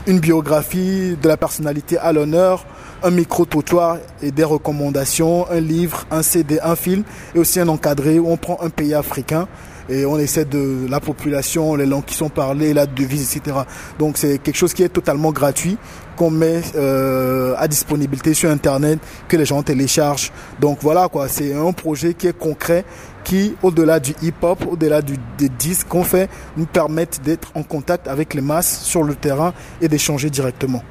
[0.08, 2.66] une biographie de la personnalité à l'honneur,
[3.04, 7.04] un micro-trottoir et des recommandations, un livre, un CD, un film
[7.36, 9.48] et aussi un encadré où on prend un pays africain
[9.90, 13.58] et on essaie de la population, les langues qui sont parlées, la devise, etc.
[14.00, 15.78] Donc c'est quelque chose qui est totalement gratuit,
[16.16, 20.32] qu'on met euh, à disponibilité sur Internet, que les gens téléchargent.
[20.60, 22.86] Donc voilà quoi, c'est un projet qui est concret,
[23.26, 28.34] qui, au-delà du hip-hop, au-delà des disques qu'on fait, nous permettent d'être en contact avec
[28.34, 30.84] les masses sur le terrain et d'échanger directement.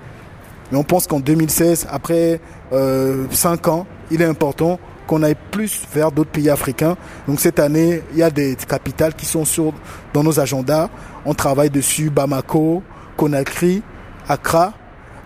[0.71, 2.41] Mais on pense qu'en 2016, après
[2.73, 6.97] euh, 5 ans, il est important qu'on aille plus vers d'autres pays africains.
[7.29, 9.73] Donc cette année, il y a des capitales qui sont sur,
[10.13, 10.89] dans nos agendas.
[11.25, 12.83] On travaille dessus, Bamako,
[13.17, 13.83] Conakry,
[14.29, 14.73] Accra.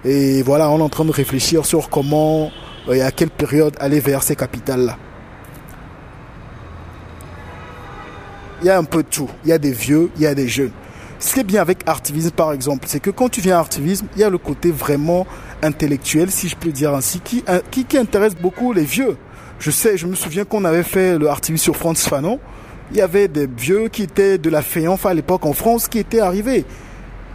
[0.05, 2.51] Et voilà, on est en train de réfléchir sur comment
[2.89, 4.97] euh, et à quelle période aller vers ces capitales-là.
[8.63, 9.29] Il y a un peu de tout.
[9.45, 10.73] Il y a des vieux, il y a des jeunes.
[11.21, 14.07] Ce qui est bien avec Artivisme, par exemple, c'est que quand tu viens à Artivisme,
[14.15, 15.27] il y a le côté vraiment
[15.63, 19.17] intellectuel, si je peux dire ainsi, qui, qui, qui intéresse beaucoup les vieux.
[19.59, 22.39] Je sais, je me souviens qu'on avait fait le Artivisme sur France Fanon.
[22.93, 25.99] Il y avait des vieux qui étaient de la Féanfe à l'époque en France qui
[25.99, 26.65] étaient arrivés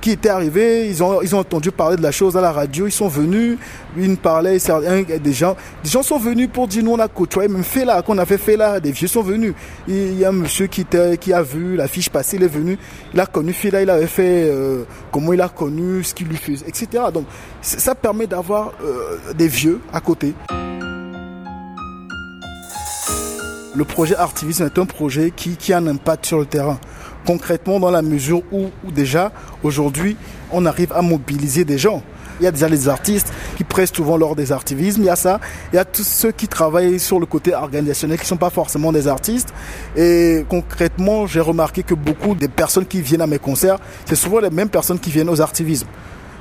[0.04, 2.86] qui étaient arrivés, ils ont, ils ont entendu parler de la chose à la radio,
[2.88, 3.58] ils sont venus,
[3.98, 7.64] ils parlaient, des gens, des gens sont venus pour dire nous on a côtoyé, même
[7.64, 9.54] fait là, qu'on a fait là, des vieux sont venus.
[9.88, 12.50] Il y a un monsieur qui, était, qui a vu la fiche passer, il est
[12.50, 12.78] venu,
[13.14, 16.36] il a connu Fela, il avait fait euh, comment il a connu, ce qu'il lui
[16.36, 17.06] faisait, etc.
[17.14, 17.26] Donc
[17.62, 20.34] ça permet d'avoir euh, des vieux à côté.
[23.74, 26.78] Le projet Artivisme est un projet qui, qui a un impact sur le terrain
[27.26, 29.32] concrètement dans la mesure où, déjà
[29.64, 30.16] aujourd'hui
[30.52, 32.04] on arrive à mobiliser des gens.
[32.40, 35.16] Il y a déjà les artistes qui pressent souvent lors des artivismes, il y a
[35.16, 35.40] ça.
[35.72, 38.50] Il y a tous ceux qui travaillent sur le côté organisationnel qui ne sont pas
[38.50, 39.54] forcément des artistes.
[39.96, 44.40] Et concrètement, j'ai remarqué que beaucoup des personnes qui viennent à mes concerts, c'est souvent
[44.40, 45.88] les mêmes personnes qui viennent aux artivismes.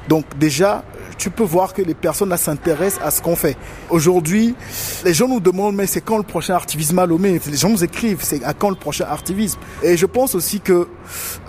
[0.09, 0.85] Donc déjà,
[1.19, 3.57] tu peux voir que les personnes s'intéressent à ce qu'on fait.
[3.91, 4.55] Aujourd'hui,
[5.05, 8.19] les gens nous demandent mais c'est quand le prochain artivisme à Les gens nous écrivent
[8.23, 9.59] c'est à quand le prochain artivisme?
[9.83, 10.89] Et je pense aussi que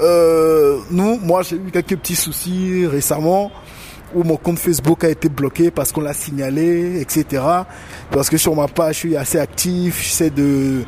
[0.02, 3.52] euh, nous, moi j'ai eu quelques petits soucis récemment
[4.14, 7.44] où mon compte Facebook a été bloqué parce qu'on l'a signalé, etc.
[8.12, 10.84] Parce que sur ma page, je suis assez actif, j'essaie de,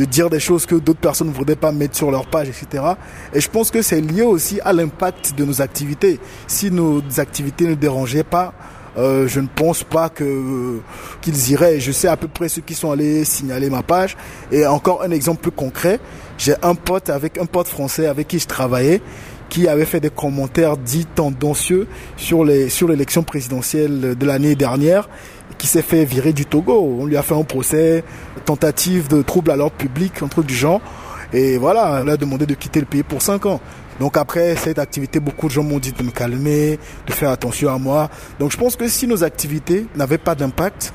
[0.00, 2.82] de dire des choses que d'autres personnes ne voudraient pas mettre sur leur page, etc.
[3.34, 6.18] Et je pense que c'est lié aussi à l'impact de nos activités.
[6.46, 8.54] Si nos activités ne dérangeaient pas,
[8.96, 11.80] euh, je ne pense pas qu'ils iraient.
[11.80, 14.16] Je sais à peu près ceux qui sont allés signaler ma page.
[14.50, 16.00] Et encore un exemple plus concret,
[16.38, 19.02] j'ai un pote avec un pote français avec qui je travaillais
[19.50, 25.08] qui avait fait des commentaires dits tendancieux sur l'élection présidentielle de l'année dernière
[25.60, 26.96] qui s'est fait virer du Togo.
[27.00, 28.02] On lui a fait un procès,
[28.46, 30.80] tentative de trouble à l'ordre public, un truc du genre.
[31.34, 33.60] Et voilà, on a demandé de quitter le pays pour 5 ans.
[34.00, 37.68] Donc après cette activité, beaucoup de gens m'ont dit de me calmer, de faire attention
[37.72, 38.08] à moi.
[38.38, 40.94] Donc je pense que si nos activités n'avaient pas d'impact,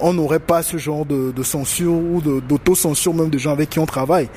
[0.00, 3.78] on n'aurait pas ce genre de, de censure ou d'autocensure même de gens avec qui
[3.78, 4.30] on travaille.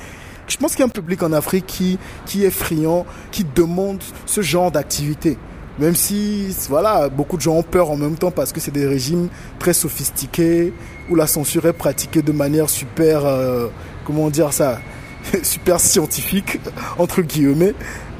[0.46, 4.02] Je pense qu'il y a un public en Afrique qui, qui est friand, qui demande
[4.26, 5.38] ce genre d'activité.
[5.78, 8.86] Même si, voilà, beaucoup de gens ont peur en même temps parce que c'est des
[8.86, 9.28] régimes
[9.60, 10.72] très sophistiqués
[11.08, 13.68] où la censure est pratiquée de manière super, euh,
[14.04, 14.80] comment dire ça,
[15.42, 16.58] super scientifique,
[16.98, 17.74] entre guillemets.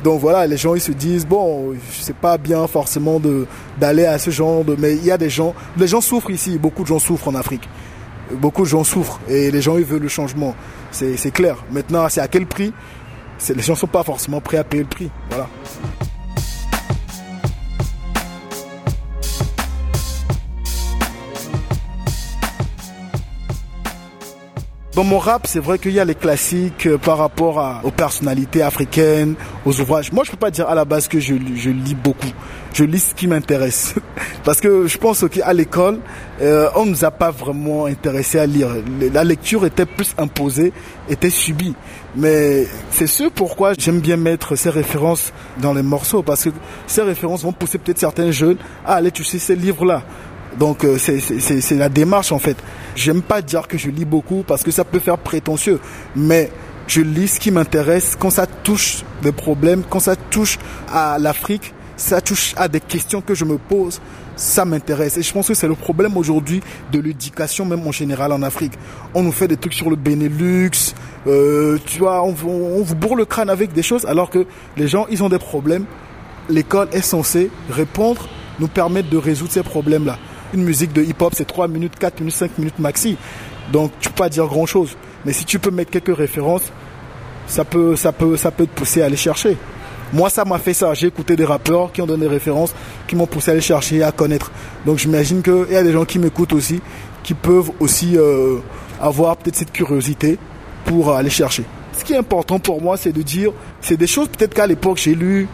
[0.04, 3.46] Donc voilà, les gens ils se disent bon, c'est pas bien forcément de
[3.80, 6.56] d'aller à ce genre de, mais il y a des gens, les gens souffrent ici,
[6.56, 7.68] beaucoup de gens souffrent en Afrique,
[8.30, 10.54] beaucoup de gens souffrent et les gens ils veulent le changement,
[10.92, 11.56] c'est clair.
[11.72, 12.72] Maintenant, c'est à quel prix?
[13.48, 15.48] Les gens sont pas forcément prêts à payer le prix, voilà.
[24.98, 28.62] Dans mon rap, c'est vrai qu'il y a les classiques euh, par rapport aux personnalités
[28.62, 30.10] africaines, aux ouvrages.
[30.10, 32.32] Moi, je peux pas dire à la base que je, lis beaucoup.
[32.74, 33.94] Je lis ce qui m'intéresse.
[34.44, 36.00] Parce que je pense qu'à l'école,
[36.42, 38.70] euh, on nous a pas vraiment intéressé à lire.
[39.12, 40.72] La lecture était plus imposée,
[41.08, 41.76] était subie.
[42.16, 46.24] Mais c'est ce pourquoi j'aime bien mettre ces références dans les morceaux.
[46.24, 46.50] Parce que
[46.88, 50.02] ces références vont pousser peut-être certains jeunes à aller toucher ces livres-là.
[50.58, 52.56] Donc euh, c'est la démarche en fait.
[52.96, 55.78] J'aime pas dire que je lis beaucoup parce que ça peut faire prétentieux,
[56.16, 56.50] mais
[56.88, 60.58] je lis ce qui m'intéresse quand ça touche des problèmes, quand ça touche
[60.92, 64.00] à l'Afrique, ça touche à des questions que je me pose,
[64.36, 65.16] ça m'intéresse.
[65.16, 68.72] Et je pense que c'est le problème aujourd'hui de l'éducation même en général en Afrique.
[69.14, 70.94] On nous fait des trucs sur le Benelux,
[71.26, 74.46] euh, tu vois, on, on vous bourre le crâne avec des choses alors que
[74.76, 75.84] les gens, ils ont des problèmes.
[76.48, 78.28] L'école est censée répondre,
[78.58, 80.18] nous permettre de résoudre ces problèmes-là
[80.54, 83.16] une musique de hip-hop, c'est 3 minutes, 4 minutes, 5 minutes maxi.
[83.72, 84.96] Donc tu peux pas dire grand-chose.
[85.24, 86.72] Mais si tu peux mettre quelques références,
[87.46, 89.56] ça peut, ça peut, ça peut te pousser à aller chercher.
[90.12, 90.94] Moi, ça m'a fait ça.
[90.94, 92.74] J'ai écouté des rappeurs qui ont donné des références,
[93.06, 94.50] qui m'ont poussé à aller chercher, à connaître.
[94.86, 96.80] Donc j'imagine qu'il y a des gens qui m'écoutent aussi,
[97.22, 98.58] qui peuvent aussi euh,
[99.00, 100.38] avoir peut-être cette curiosité
[100.84, 101.64] pour aller chercher.
[101.92, 104.98] Ce qui est important pour moi, c'est de dire, c'est des choses peut-être qu'à l'époque
[104.98, 105.48] j'ai lu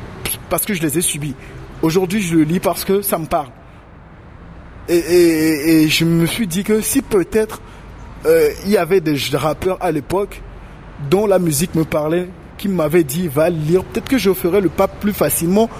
[0.50, 1.34] parce que je les ai subies.
[1.82, 3.48] Aujourd'hui, je le lis parce que ça me parle.
[4.88, 7.62] Et, et, et, je me suis dit que si peut-être
[8.26, 10.42] euh, il y avait des rappeurs à l'époque
[11.10, 12.28] dont la musique me parlait,
[12.58, 15.70] qui m'avaient dit va lire, peut-être que je ferais le pas plus facilement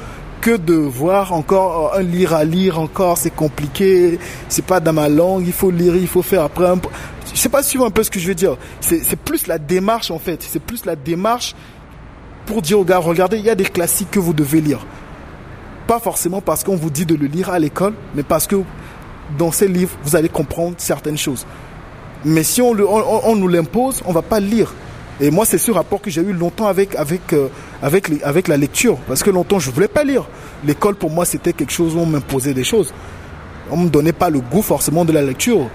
[0.40, 5.08] que de voir encore un lire à lire encore, c'est compliqué, c'est pas dans ma
[5.08, 6.78] langue, il faut lire, il faut faire après un
[7.32, 8.56] je sais pas si un peu ce que je veux dire.
[8.80, 11.54] C'est plus la démarche en fait, c'est plus la démarche
[12.46, 14.86] pour dire aux gars, regardez, il y a des classiques que vous devez lire.
[15.86, 18.56] Pas forcément parce qu'on vous dit de le lire à l'école, mais parce que
[19.38, 21.46] dans ces livres, vous allez comprendre certaines choses.
[22.24, 24.72] Mais si on, on, nous l'impose, on va pas lire.
[25.20, 27.48] Et moi, c'est ce rapport que j'ai eu longtemps avec, avec, euh,
[27.82, 28.96] avec, la lecture.
[29.06, 30.26] Parce que longtemps, je voulais pas lire.
[30.64, 32.92] L'école, pour moi, c'était quelque chose où on m'imposait des choses.
[33.70, 35.68] On me donnait pas le goût forcément de la lecture.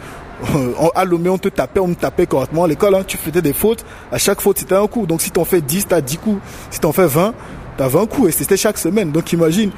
[0.56, 2.64] Euh, à Lomé, on te tapait, on me tapait correctement.
[2.64, 3.86] À l'école, hein, tu faisais des fautes.
[4.12, 5.06] À chaque faute, c'était un coup.
[5.06, 6.42] Donc, si tu en fais 10, tu as 10 coups.
[6.72, 7.34] Si tu en fais 20,
[7.78, 8.30] tu as 20 coups.
[8.30, 9.12] Et c'était chaque semaine.
[9.12, 9.72] Donc, imagine,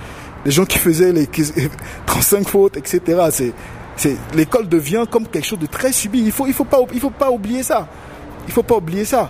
[0.45, 1.27] les gens qui faisaient les
[2.05, 3.53] 35 fautes, etc.
[3.95, 6.21] C'est, l'école devient comme quelque chose de très subi.
[6.23, 7.87] Il faut, il faut pas, il faut pas oublier ça.
[8.47, 9.29] Il faut pas oublier ça.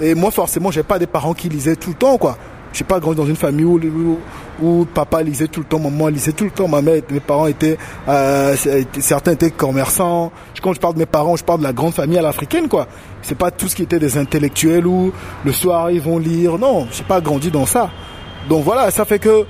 [0.00, 2.36] Et moi, forcément, j'ai pas des parents qui lisaient tout le temps, quoi.
[2.72, 4.18] J'ai pas grandi dans une famille où,
[4.62, 7.46] où, papa lisait tout le temps, maman lisait tout le temps, ma mère, mes parents
[7.46, 8.54] étaient, euh,
[8.98, 10.30] certains étaient commerçants.
[10.62, 12.86] Quand je parle de mes parents, je parle de la grande famille à l'africaine, quoi.
[13.22, 15.10] C'est pas tout ce qui était des intellectuels où
[15.44, 16.58] le soir ils vont lire.
[16.58, 17.90] Non, j'ai pas grandi dans ça.
[18.50, 19.46] Donc voilà, ça fait que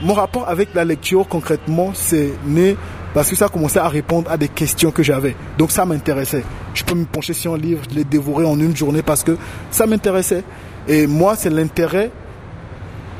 [0.00, 2.76] mon rapport avec la lecture, concrètement, c'est né
[3.14, 5.34] parce que ça commençait à répondre à des questions que j'avais.
[5.58, 6.44] Donc ça m'intéressait.
[6.74, 9.36] Je peux me pencher sur un livre, je l'ai dévoré en une journée parce que
[9.72, 10.44] ça m'intéressait.
[10.86, 12.12] Et moi, c'est l'intérêt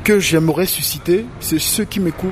[0.05, 2.31] que j'aimerais susciter, c'est ceux qui m'écoutent.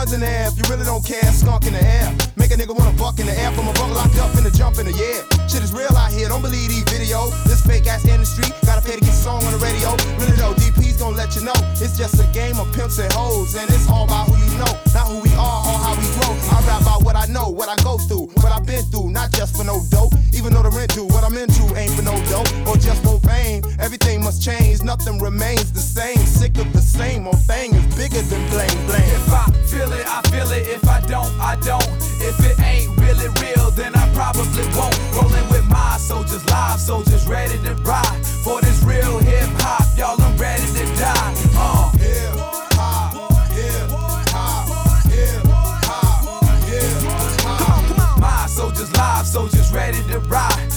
[0.00, 1.28] Guns in the air if you really don't care.
[1.28, 2.08] Skunk in the air.
[2.36, 4.50] Make a nigga wanna buck in the air from a bunk locked up in the
[4.50, 5.20] jump in the air.
[5.44, 7.36] Shit is real out here, don't believe these videos.
[7.44, 9.92] This fake ass industry, gotta pay to get a song on the radio.
[10.16, 11.58] Really though, DP's gonna let you know.
[11.84, 14.72] It's just a game of pimps and hoes, and it's all about who you know,
[14.96, 16.32] not who we are or how we grow.
[16.48, 19.32] I rap about what I know, what I go through, what I've been through, not
[19.32, 20.14] just for no dope.
[20.32, 23.20] Even though the rent due, what I'm into ain't for no dope or just for
[23.20, 23.60] fame.
[23.78, 26.16] Everything must change, nothing remains the same.
[26.24, 29.12] Sick of the same old thing is bigger than blame blame.
[29.20, 30.66] If I feel it, I feel it.
[30.66, 31.86] If I don't, I don't.
[32.18, 34.98] If it ain't really real, then I probably won't.
[35.14, 39.86] Rolling with my soldiers, live soldiers, ready to ride for this real hip hop.
[39.96, 41.34] Y'all, I'm ready to die.
[41.54, 41.90] Uh.
[41.98, 42.34] Hip
[42.74, 43.14] hop,
[43.52, 43.90] hip
[44.34, 47.02] hop, hip hop, hip
[47.46, 48.20] hop.
[48.20, 50.69] My soldiers, live soldiers, ready to ride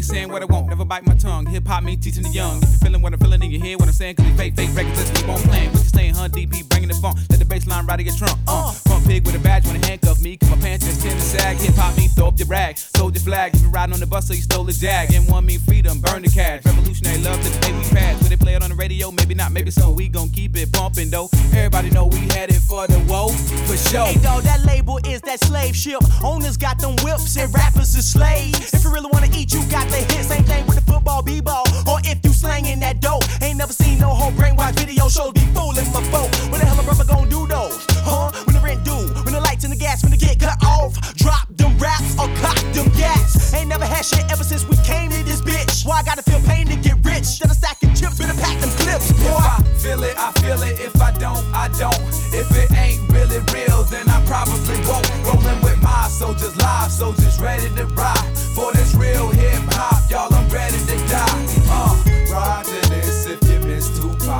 [0.00, 0.02] Uh.
[0.02, 1.46] Hip hop means saying what I want, never bite my tongue.
[1.46, 2.62] Hip hop means teaching the young.
[2.62, 4.54] If you feeling what I'm feeling in your head, what I'm saying, cause these fake,
[4.54, 5.72] fake records, let's keep on playing.
[5.72, 6.28] What you saying, huh?
[6.28, 7.18] DP bringing the funk.
[7.28, 8.38] Let the bass line ride in your trunk.
[8.46, 11.24] Uh, front pig with a badge wanna handcuff me, cause my pants just tend to
[11.24, 11.56] sag.
[11.58, 13.54] Hip hop means throw up your rag, sold your flag.
[13.54, 15.12] If you riding on the bus, so you stole a jag.
[15.12, 16.64] And one mean freedom, burn the cash.
[16.64, 18.22] Revolutionary love to the day we pass.
[18.22, 19.10] Will they play it on the radio?
[19.10, 19.90] Maybe not, maybe so.
[19.90, 21.28] We gon' keep it bumping though.
[21.52, 23.28] Everybody know we headed for the woe,
[23.68, 24.06] for sure.
[24.06, 26.00] Hey dog, that label is that slave ship.
[26.24, 28.72] Owners got them whips and rappers is slaves.
[28.72, 30.24] If you really wanna eat, you got the hit.
[30.24, 31.64] Same thing with the football, b-ball.
[31.86, 35.44] Or if you slanging that dope, ain't never seen no whole brainwash video shows be
[35.52, 36.30] fooling my folk.
[36.50, 37.84] What the hell a brother gonna do those?
[38.06, 38.30] Huh?
[38.44, 40.94] When the rent due, when the lights and the gas, when the get cut off,
[41.16, 43.52] drop them raps or cock them gas.
[43.54, 45.86] Ain't never had shit ever since we came to this bitch.
[45.86, 47.40] Why I gotta feel pain to get rich?
[47.40, 49.59] Instead of stacking chips, better pack them clips, boy.
[49.80, 50.78] Feel it, I feel it.
[50.78, 51.96] If I don't, I don't.
[52.36, 55.08] If it ain't really real, then I probably won't.
[55.24, 60.04] Rolling with my soldiers, live soldiers, ready to ride for this real hip hop.
[60.10, 61.46] Y'all, I'm ready to die.
[61.72, 61.96] Uh,
[62.30, 64.38] ride to this if you miss Tupac.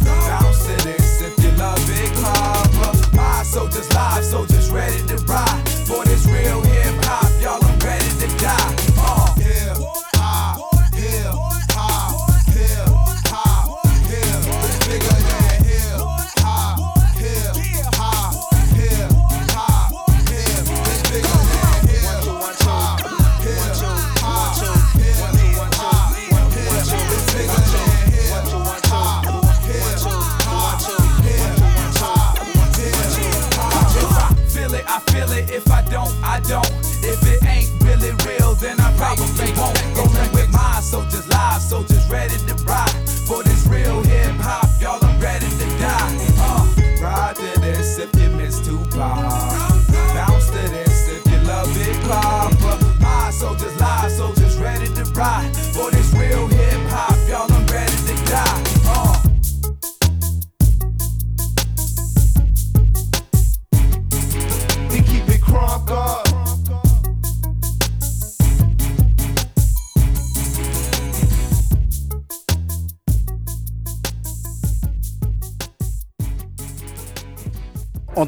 [0.00, 3.14] Bounce to this if you love Big Papa.
[3.14, 5.53] My soldiers, live soldiers, ready to ride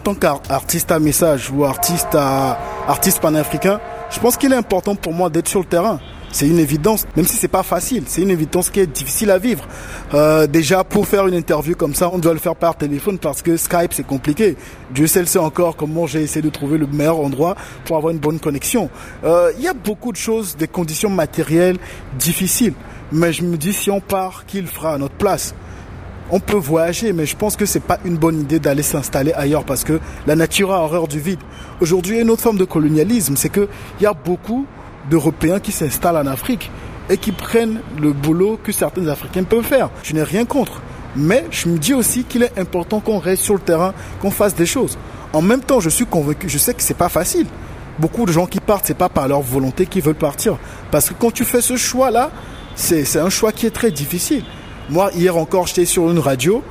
[0.06, 5.12] tant qu'artiste à message ou artiste à artiste panafricain, je pense qu'il est important pour
[5.12, 5.98] moi d'être sur le terrain.
[6.30, 9.38] C'est une évidence, même si c'est pas facile, c'est une évidence qui est difficile à
[9.38, 9.66] vivre.
[10.14, 13.42] Euh, déjà pour faire une interview comme ça, on doit le faire par téléphone parce
[13.42, 14.56] que Skype c'est compliqué.
[14.92, 18.20] Dieu seul sait encore comment j'ai essayé de trouver le meilleur endroit pour avoir une
[18.20, 18.90] bonne connexion.
[19.24, 21.78] Euh, Il y a beaucoup de choses, des conditions matérielles
[22.16, 22.74] difficiles,
[23.10, 25.52] mais je me dis si on part, qui le fera à notre place
[26.30, 29.64] on peut voyager, mais je pense que c'est pas une bonne idée d'aller s'installer ailleurs
[29.64, 31.38] parce que la nature a horreur du vide.
[31.80, 33.68] Aujourd'hui, une autre forme de colonialisme, c'est que
[34.00, 34.66] il y a beaucoup
[35.08, 36.70] d'Européens qui s'installent en Afrique
[37.08, 39.90] et qui prennent le boulot que certains Africains peuvent faire.
[40.02, 40.82] Je n'ai rien contre.
[41.14, 44.54] Mais je me dis aussi qu'il est important qu'on reste sur le terrain, qu'on fasse
[44.54, 44.98] des choses.
[45.32, 47.46] En même temps, je suis convaincu, je sais que c'est pas facile.
[47.98, 50.58] Beaucoup de gens qui partent, c'est pas par leur volonté qu'ils veulent partir.
[50.90, 52.30] Parce que quand tu fais ce choix-là,
[52.74, 54.44] c'est un choix qui est très difficile.
[54.88, 56.62] Moi, hier encore, j'étais sur une radio,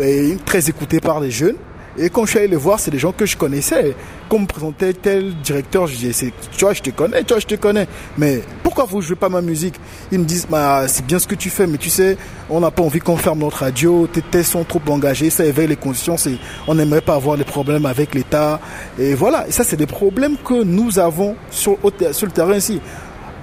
[0.00, 1.56] et très écoutée par les jeunes.
[1.98, 3.94] Et quand je suis allé les voir, c'est des gens que je connaissais.
[4.28, 7.40] Quand on me présentait tel directeur, je disais, tu vois, je te connais, tu vois,
[7.40, 7.86] je te connais.
[8.16, 9.74] Mais pourquoi vous jouez pas ma musique?
[10.10, 12.16] Ils me disent, bah, c'est bien ce que tu fais, mais tu sais,
[12.48, 15.66] on n'a pas envie qu'on ferme notre radio, tes tests sont trop engagés, ça éveille
[15.66, 16.28] les consciences
[16.66, 18.60] on n'aimerait pas avoir des problèmes avec l'État.
[18.98, 21.76] Et voilà, et ça, c'est des problèmes que nous avons sur,
[22.12, 22.80] sur le terrain ici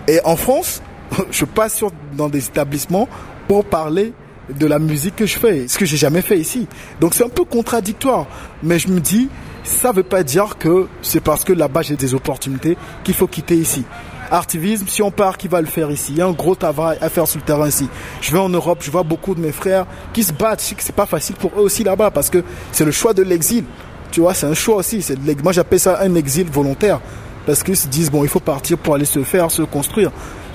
[0.08, 0.82] Et en France,
[1.32, 3.08] je passe sur, dans des établissements
[3.48, 4.14] pour parler
[4.50, 6.68] de la musique que je fais, ce que j'ai jamais fait ici.
[7.00, 8.28] Donc c'est un peu contradictoire.
[8.64, 9.30] Mais je me dis,
[9.64, 13.56] ça veut pas dire que c'est parce que là-bas j'ai des opportunités qu'il faut quitter
[13.56, 13.84] ici.
[14.30, 16.12] Artivisme, si on part, qui va le faire ici?
[16.12, 17.88] Il y a un gros travail à faire sur le terrain ici.
[18.20, 20.60] Je vais en Europe, je vois beaucoup de mes frères qui se battent.
[20.80, 22.44] C'est pas facile pour eux aussi là-bas parce que
[22.74, 23.64] c'est le choix de l'exil.
[24.12, 25.06] Tu vois, c'est un choix aussi.
[25.44, 27.00] Moi j'appelle ça un exil volontaire
[27.46, 30.12] parce qu'ils se disent bon, il faut partir pour aller se faire, se construire.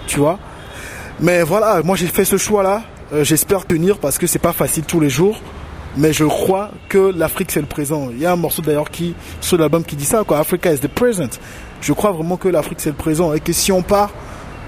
[0.06, 0.38] Tu vois?
[1.20, 2.82] Mais voilà, moi j'ai fait ce choix-là.
[3.12, 5.38] Euh, j'espère tenir parce que c'est pas facile tous les jours
[5.96, 8.08] mais je crois que l'Afrique c'est le présent.
[8.10, 10.78] Il y a un morceau d'ailleurs qui sur l'album qui dit ça quoi, Africa is
[10.78, 11.38] the present.
[11.80, 14.10] Je crois vraiment que l'Afrique c'est le présent et que si on part,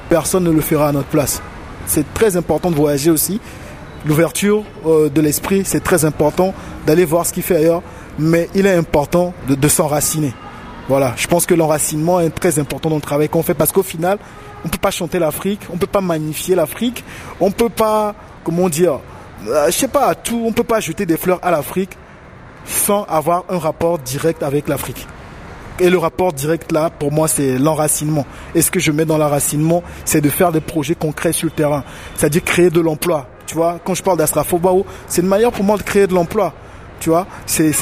[0.09, 1.43] personne ne le fera à notre place.
[1.87, 3.41] C'est très important de voyager aussi.
[4.07, 6.53] L'ouverture euh, de l'esprit, c'est très important
[6.87, 7.83] d'aller voir ce qu'il fait ailleurs,
[8.19, 10.35] mais il est important de, de s'enraciner.
[10.89, 13.83] Voilà, je pense que l'enracinement est très important dans le travail qu'on fait parce qu'au
[13.83, 14.19] final,
[14.65, 17.05] on peut pas chanter l'Afrique, on peut pas magnifier l'Afrique,
[17.41, 18.15] on peut pas,
[18.45, 19.01] comment dire,
[19.49, 21.97] euh, je sais pas, tout, on peut pas jeter des fleurs à l'Afrique
[22.67, 25.07] sans avoir un rapport direct avec l'Afrique.
[25.81, 28.27] Et le rapport direct là, pour moi, c'est l'enracinement.
[28.55, 31.51] Et ce que je mets dans l'enracinement, c'est de faire des projets concrets sur le
[31.51, 31.83] terrain.
[32.15, 33.27] C'est-à-dire créer de l'emploi.
[33.47, 36.55] Tu vois, quand je parle d'Astrafobao, c'est une manière pour moi de créer de l'emploi.
[37.01, 37.73] Tu vois, c'est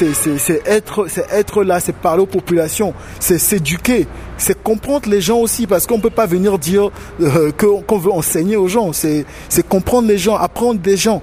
[0.65, 4.05] être, être là, c'est parler aux populations, c'est s'éduquer,
[4.37, 6.89] c'est comprendre les gens aussi, parce qu'on peut pas venir dire
[7.21, 8.91] euh, qu'on veut enseigner aux gens.
[8.91, 9.25] C'est
[9.69, 11.21] comprendre les gens, apprendre des gens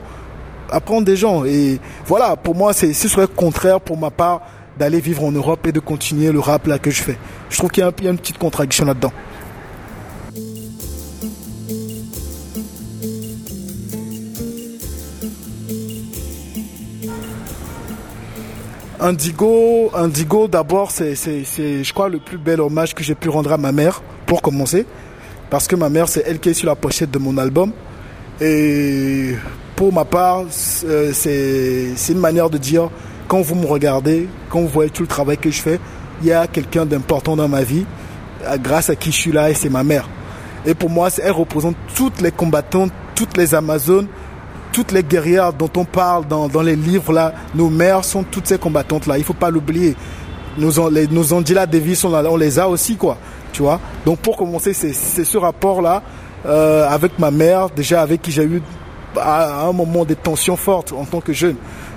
[0.72, 1.44] apprendre des gens.
[1.44, 4.42] Et voilà, pour moi, c'est, ce serait contraire pour ma part
[4.78, 7.18] d'aller vivre en Europe et de continuer le rap là que je fais.
[7.50, 9.12] Je trouve qu'il y a, une petite contradiction là-dedans.
[19.00, 23.56] Indigo, Indigo d'abord, c'est, je crois, le plus bel hommage que j'ai pu rendre à
[23.56, 24.84] ma mère, pour commencer.
[25.48, 27.72] Parce que ma mère, c'est elle qui est sur la pochette de mon album.
[28.42, 29.34] Et
[29.74, 32.90] pour ma part, c'est une manière de dire,
[33.26, 35.80] quand vous me regardez, quand vous voyez tout le travail que je fais,
[36.20, 37.86] il y a quelqu'un d'important dans ma vie,
[38.62, 40.08] grâce à qui je suis là, et c'est ma mère.
[40.66, 44.08] Et pour moi, elle représente toutes les combattantes, toutes les Amazones,
[44.72, 47.32] toutes les guerrières dont on parle dans, dans les livres là.
[47.54, 49.18] Nos mères sont toutes ces combattantes là.
[49.18, 49.96] Il faut pas l'oublier.
[50.58, 53.16] Nos, les, nos Angela Davis, on, on les a aussi quoi.
[53.52, 53.80] Tu vois?
[54.04, 56.02] Donc pour commencer, c'est ce rapport là
[56.46, 58.62] euh, avec ma mère, déjà avec qui j'ai eu
[59.16, 61.56] à un moment des tensions fortes en tant que jeune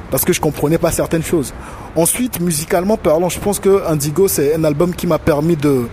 [0.10, 1.54] parce que je comprenais pas certaines choses.
[1.96, 5.88] Ensuite, musicalement parlant, je pense que Indigo c'est un album qui m'a permis de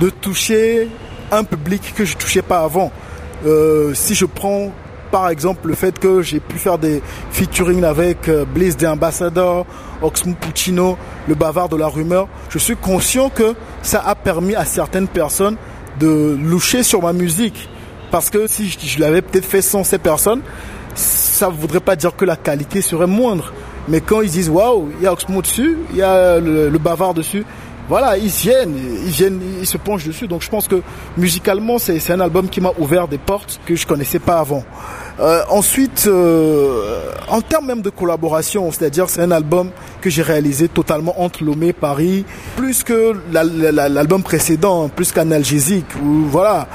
[0.00, 0.88] de toucher
[1.30, 2.90] un public que je touchais pas avant.
[3.46, 4.72] Euh, si je prends
[5.10, 9.66] par exemple le fait que j'ai pu faire des featuring avec euh, Blaze des Ambassadors,
[10.02, 10.96] Oxmo Puccino,
[11.28, 15.56] le bavard de la rumeur, je suis conscient que ça a permis à certaines personnes
[15.98, 17.68] de loucher sur ma musique
[18.10, 20.42] parce que si je, l'avais peut-être fait sans ces personnes,
[20.94, 23.52] ça ne voudrait pas dire que la qualité serait moindre.
[23.88, 27.14] Mais quand ils disent waouh, il y a Oxmo dessus, il y a le, bavard
[27.14, 27.44] dessus,
[27.90, 30.28] voilà, ils viennent, ils viennent, ils se penchent dessus.
[30.28, 30.80] Donc je pense que
[31.16, 34.62] musicalement, c'est un album qui m'a ouvert des portes que je connaissais pas avant.
[35.20, 40.68] Euh, ensuite, euh, en termes même de collaboration, c'est-à-dire c'est un album que j'ai réalisé
[40.68, 42.24] totalement entre Lomé, Paris,
[42.56, 45.84] plus que l'album précédent, plus qu'Analgésique.
[46.02, 46.68] Où, voilà,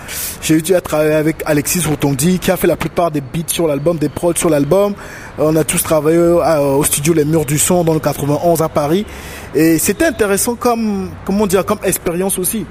[0.44, 3.68] j'ai eu à travailler avec Alexis Rotondi qui a fait la plupart des beats sur
[3.68, 4.94] l'album, des prods sur l'album.
[5.40, 9.08] On a tous travaillé au studio Les Murs du Son dans le 91 à Paris.
[9.56, 12.66] Et c'était intéressant comme, comment dire, comme expérience aussi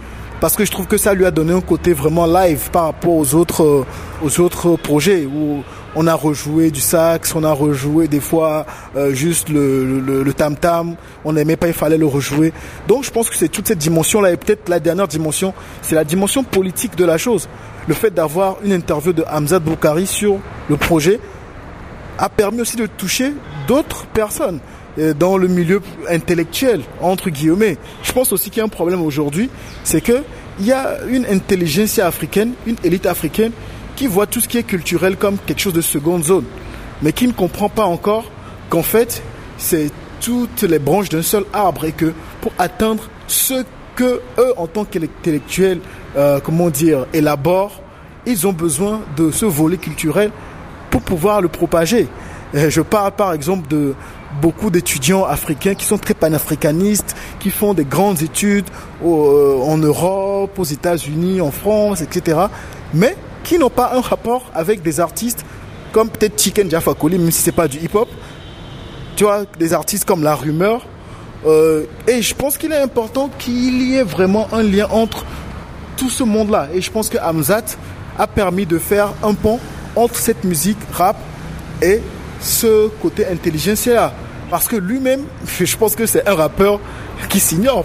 [0.44, 3.14] parce que je trouve que ça lui a donné un côté vraiment live par rapport
[3.14, 5.62] aux autres, euh, projets où
[5.94, 10.54] on a rejoué du sax, on a rejoué des fois euh, juste le, le, tam
[10.54, 12.52] tam, on n'aimait pas, il fallait le rejouer.
[12.88, 15.94] Donc je pense que c'est toute cette dimension là et peut-être la dernière dimension, c'est
[15.94, 17.48] la dimension politique de la chose.
[17.88, 21.20] Le fait d'avoir une interview de Hamza Boukari sur le projet
[22.18, 23.32] a permis aussi de toucher
[23.66, 24.60] d'autres personnes.
[24.96, 27.78] Euh, dans le milieu intellectuel, entre guillemets.
[28.04, 29.50] Je pense aussi qu'il y a un problème aujourd'hui,
[29.82, 30.22] c'est que
[30.60, 33.50] il y a une intelligence africaine, une élite africaine
[33.96, 36.44] qui voit tout ce qui est culturel comme quelque chose de seconde zone,
[37.02, 38.30] mais qui ne comprend pas encore
[38.68, 39.20] qu'en fait,
[39.58, 39.90] c'est
[40.20, 43.64] toutes les branches d'un seul arbre et que pour atteindre ce
[43.96, 45.80] que eux, en tant qu'intellectuels,
[46.16, 47.82] euh, comment dire, élaborent,
[48.26, 50.30] ils ont besoin de ce volet culturel
[50.90, 52.06] pour pouvoir le propager.
[52.54, 53.94] Je parle par exemple de
[54.40, 58.66] beaucoup d'étudiants africains qui sont très panafricanistes, qui font des grandes études
[59.04, 62.38] euh, en Europe, aux États-Unis, en France, etc.
[62.92, 65.44] Mais qui n'ont pas un rapport avec des artistes
[65.92, 68.08] comme peut-être Chicken Jaffa même si c'est pas du hip-hop.
[69.16, 70.84] Tu vois, des artistes comme La Rumeur.
[71.46, 75.24] Euh, et je pense qu'il est important qu'il y ait vraiment un lien entre
[75.96, 76.68] tout ce monde-là.
[76.74, 77.76] Et je pense que Hamzat
[78.18, 79.60] a permis de faire un pont
[79.94, 81.16] entre cette musique rap
[81.80, 82.00] et
[82.40, 84.12] ce côté intelligentsia.
[84.54, 85.22] Parce que lui-même,
[85.60, 86.78] je pense que c'est un rappeur
[87.28, 87.84] qui s'ignore.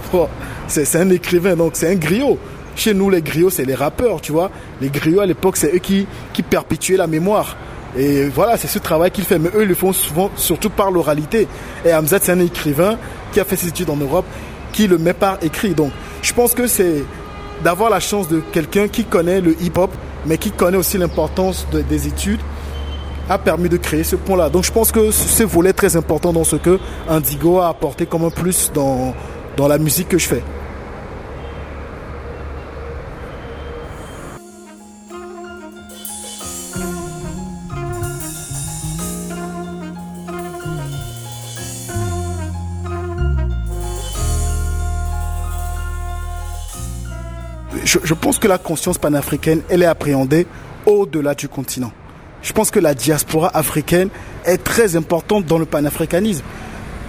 [0.67, 2.37] C'est un écrivain, donc c'est un griot.
[2.75, 4.51] Chez nous, les griots, c'est les rappeurs, tu vois.
[4.79, 7.57] Les griots, à l'époque, c'est eux qui, qui perpétuaient la mémoire.
[7.97, 9.39] Et voilà, c'est ce travail qu'il fait.
[9.39, 11.47] Mais eux, ils le font souvent, surtout par l'oralité.
[11.83, 12.99] Et Hamzat, c'est un écrivain
[13.31, 14.25] qui a fait ses études en Europe,
[14.71, 15.73] qui le met par écrit.
[15.73, 15.91] Donc,
[16.21, 17.03] je pense que c'est
[17.63, 19.89] d'avoir la chance de quelqu'un qui connaît le hip-hop,
[20.27, 22.41] mais qui connaît aussi l'importance des études,
[23.29, 24.49] a permis de créer ce pont-là.
[24.49, 28.25] Donc je pense que ce volet très important dans ce que Indigo a apporté comme
[28.25, 29.13] un plus dans,
[29.55, 30.43] dans la musique que je fais.
[47.85, 50.45] je, pense que la conscience panafricaine, elle est appréhendée
[50.85, 51.91] au-delà du continent.
[52.41, 54.09] Je pense que la diaspora africaine
[54.45, 56.43] est très importante dans le panafricanisme.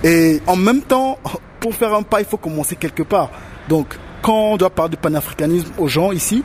[0.02, 1.18] Et en même temps,
[1.60, 3.30] pour faire un pas, il faut commencer quelque part.
[3.68, 6.42] Donc, quand on doit parler du panafricanisme aux gens ici,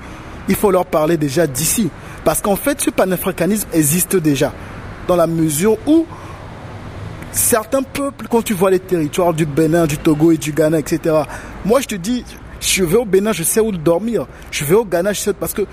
[0.48, 1.90] il faut leur parler déjà d'ici.
[2.24, 4.54] Parce qu'en fait, ce panafricanisme existe déjà.
[5.08, 6.06] Dans la mesure où
[7.32, 11.16] certains peuples, quand tu vois les territoires du Bénin, du Togo et du Ghana, etc.,
[11.64, 12.24] moi je te dis,
[12.60, 14.26] je vais au Bénin, je sais où dormir.
[14.52, 15.64] Je vais au Ghana, je sais parce que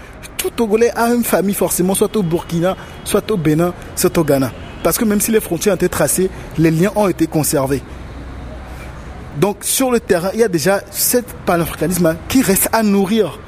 [0.43, 4.51] tout Togolais a une famille forcément, soit au Burkina, soit au Bénin, soit au Ghana.
[4.83, 7.81] Parce que même si les frontières ont été tracées, les liens ont été conservés.
[9.39, 13.39] Donc sur le terrain, il y a déjà ce panafricanisme qui reste à nourrir.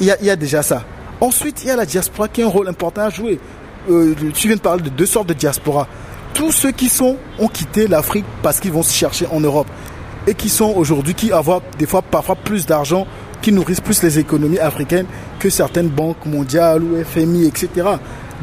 [0.00, 0.82] Il y, a, déjà ça.
[1.20, 3.38] Ensuite, il y a la diaspora qui a un rôle important à jouer.
[3.88, 5.86] Euh, tu viens de parler de deux sortes de diaspora.
[6.34, 9.68] Tous ceux qui sont ont quitté l'Afrique parce qu'ils vont se chercher en Europe
[10.26, 13.06] et qui sont aujourd'hui, qui avoir des fois parfois plus d'argent,
[13.42, 15.06] qui nourrissent plus les économies africaines
[15.38, 17.68] que certaines banques mondiales ou FMI, etc.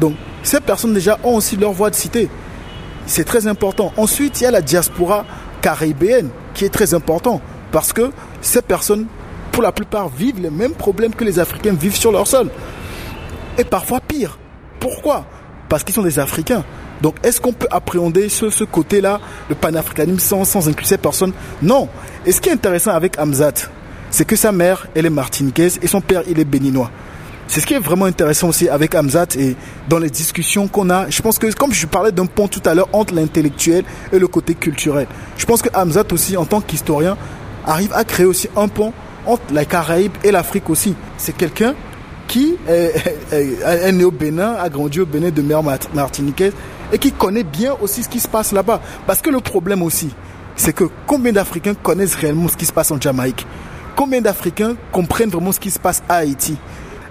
[0.00, 2.28] Donc ces personnes déjà ont aussi leur voix de cité.
[3.06, 3.92] C'est très important.
[3.96, 5.24] Ensuite, il y a la diaspora
[5.60, 7.40] caribéenne qui est très important
[7.72, 9.06] parce que ces personnes,
[9.52, 12.50] pour la plupart, vivent les mêmes problèmes que les Africains vivent sur leur sol.
[13.58, 14.38] Et parfois pire.
[14.80, 15.26] Pourquoi?
[15.68, 16.64] Parce qu'ils sont des Africains.
[17.02, 21.32] Donc est-ce qu'on peut appréhender ce, côté-là, le panafricanisme, sans, sans inclure ces personnes?
[21.62, 21.88] Non.
[22.24, 23.68] Et ce qui est intéressant avec Hamzat,
[24.14, 26.88] c'est que sa mère, elle est martiniquaise et son père, il est béninois.
[27.48, 29.56] C'est ce qui est vraiment intéressant aussi avec Hamzat et
[29.88, 31.10] dans les discussions qu'on a.
[31.10, 34.28] Je pense que, comme je parlais d'un pont tout à l'heure entre l'intellectuel et le
[34.28, 37.16] côté culturel, je pense que Hamzat aussi, en tant qu'historien,
[37.66, 38.92] arrive à créer aussi un pont
[39.26, 40.94] entre la Caraïbe et l'Afrique aussi.
[41.18, 41.74] C'est quelqu'un
[42.28, 46.52] qui est, né au Bénin, a grandi au Bénin de mère martiniquaise
[46.92, 48.80] et qui connaît bien aussi ce qui se passe là-bas.
[49.08, 50.10] Parce que le problème aussi,
[50.54, 53.44] c'est que combien d'Africains connaissent réellement ce qui se passe en Jamaïque?
[53.96, 56.56] Combien d'Africains comprennent vraiment ce qui se passe à Haïti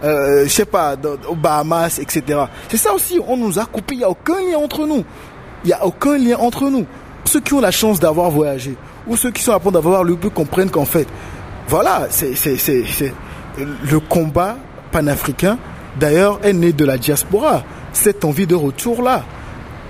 [0.04, 0.96] euh, Je sais pas,
[1.30, 2.42] aux Bahamas, etc.
[2.70, 5.04] C'est ça aussi, on nous a coupé, il n'y a aucun lien entre nous.
[5.64, 6.86] Il n'y a aucun lien entre nous.
[7.26, 8.76] Ceux qui ont la chance d'avoir voyagé,
[9.08, 11.08] ou ceux qui sont à point d'avoir le peu comprennent qu'en fait,
[11.68, 12.34] voilà, c'est
[13.58, 14.58] le combat
[14.92, 15.58] panafricain,
[16.00, 17.64] d'ailleurs, est né de la diaspora.
[17.94, 19.24] Cette envie de retour-là.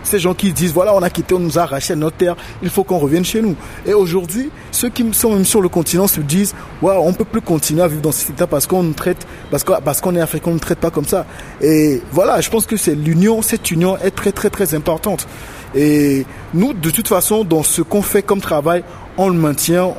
[0.03, 2.69] Ces gens qui disent, voilà, on a quitté, on nous a arraché notre terre, il
[2.69, 3.55] faut qu'on revienne chez nous.
[3.85, 7.41] Et aujourd'hui, ceux qui sont même sur le continent se disent, ouais, on peut plus
[7.41, 10.51] continuer à vivre dans cet état parce qu'on traite, parce qu'on parce qu'on est africain,
[10.51, 11.25] on ne traite pas comme ça.
[11.61, 15.27] Et voilà, je pense que c'est l'union, cette union est très, très, très importante.
[15.75, 18.83] Et nous, de toute façon, dans ce qu'on fait comme travail,
[19.17, 19.93] on le maintient,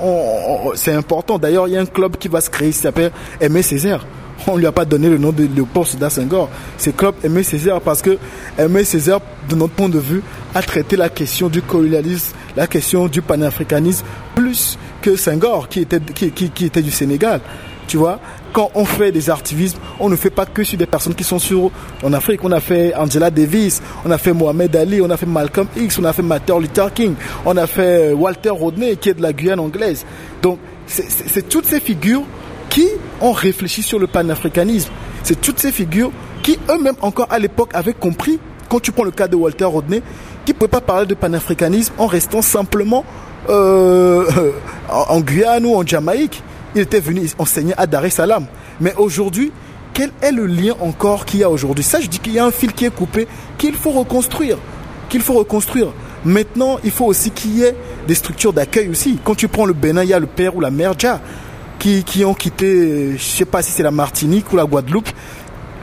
[0.75, 1.39] c'est important.
[1.39, 4.07] D'ailleurs, il y a un club qui va se créer, qui s'appelle Aimé Césaire
[4.47, 6.49] on lui a pas donné le nom de Léopold Sédar Senghor.
[6.79, 8.19] C'est Club Aimé Césaire parce que
[8.59, 10.23] Aimé Césaire, de notre point de vue,
[10.55, 14.05] a traité la question du colonialisme, la question du panafricanisme
[14.35, 17.41] plus que Senghor qui était, qui, qui, était du Sénégal.
[17.87, 18.19] Tu vois,
[18.55, 21.39] quand on fait des activismes, on ne fait pas que sur des personnes qui sont
[21.39, 21.71] sur,
[22.03, 22.41] en Afrique.
[22.43, 25.99] On a fait Angela Davis, on a fait Mohamed Ali, on a fait Malcolm X,
[25.99, 27.15] on a fait Martin Luther King,
[27.45, 30.07] on a fait Walter Rodney qui est de la Guyane anglaise.
[30.41, 32.23] Donc, c'est toutes ces figures
[32.75, 32.89] qui
[33.21, 34.91] ont réfléchi sur le panafricanisme.
[35.23, 36.11] C'est toutes ces figures
[36.43, 40.03] qui eux-mêmes encore à l'époque avaient compris, quand tu prends le cas de Walter Rodney,
[40.45, 43.05] qui ne pouvaient pas parler de panafricanisme en restant simplement
[43.49, 44.25] euh,
[44.91, 46.43] en Guyane ou en Jamaïque.
[46.75, 48.47] Il était venu enseigner à Dar es Salaam.
[48.81, 49.53] Mais aujourd'hui,
[49.93, 51.85] quel est le lien encore qu'il y a aujourd'hui?
[51.85, 54.59] Ça, je dis qu'il y a un fil qui est coupé, qu'il faut reconstruire.
[55.09, 55.93] Qu'il faut reconstruire.
[56.25, 57.77] Maintenant, il faut aussi qu'il y ait
[58.09, 59.21] des structures d'accueil aussi.
[59.23, 61.21] Quand tu prends le Bénin, il y a le père ou la mère Dja
[61.79, 65.09] qui, ont quitté, je sais pas si c'est la Martinique ou la Guadeloupe,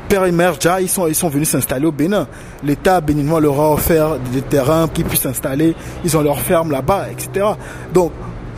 [0.09, 2.27] père et mère déjà, ils sont, ils sont venus s'installer au Bénin.
[2.63, 5.73] L'État béninois leur a offert des terrains qui puissent s'installer.
[6.03, 7.45] Ils ont leur ferme là-bas, etc.
[7.93, 8.11] Donc,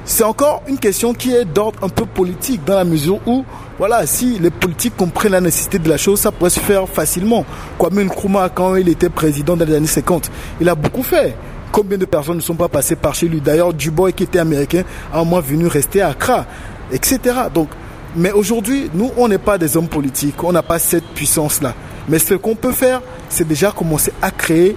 [0.06, 3.46] c'est encore une question qui est d'ordre un peu politique dans la mesure où,
[3.78, 7.46] voilà, si les politiques comprennent la nécessité de la chose, ça pourrait se faire facilement.
[7.78, 10.30] Kwame Nkrumah, quand il était président dans les années 50,
[10.60, 11.36] il a beaucoup fait.
[11.72, 13.42] Combien de personnes ne sont pas passées par chez lui?
[13.42, 16.46] D'ailleurs, Dubois, qui était américain, a au moins venu rester à Accra,
[16.92, 17.20] etc.
[17.54, 17.70] Donc,
[18.16, 21.74] mais aujourd'hui, nous, on n'est pas des hommes politiques, on n'a pas cette puissance-là.
[22.08, 24.76] Mais ce qu'on peut faire, c'est déjà commencer à créer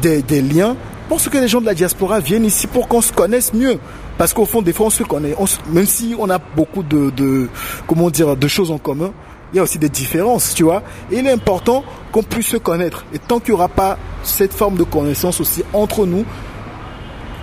[0.00, 0.76] des, liens
[1.08, 3.78] pour ce que les gens de la diaspora viennent ici pour qu'on se connaisse mieux.
[4.18, 5.34] Parce qu'au fond, des fois, on se connaît.
[5.70, 7.48] même si on a beaucoup de, de,
[7.86, 9.12] comment dire, de choses en commun,
[9.52, 10.82] il y a aussi des différences, tu vois.
[11.10, 13.04] Et il est important qu'on puisse se connaître.
[13.12, 16.24] Et tant qu'il n'y aura pas cette forme de connaissance aussi entre nous,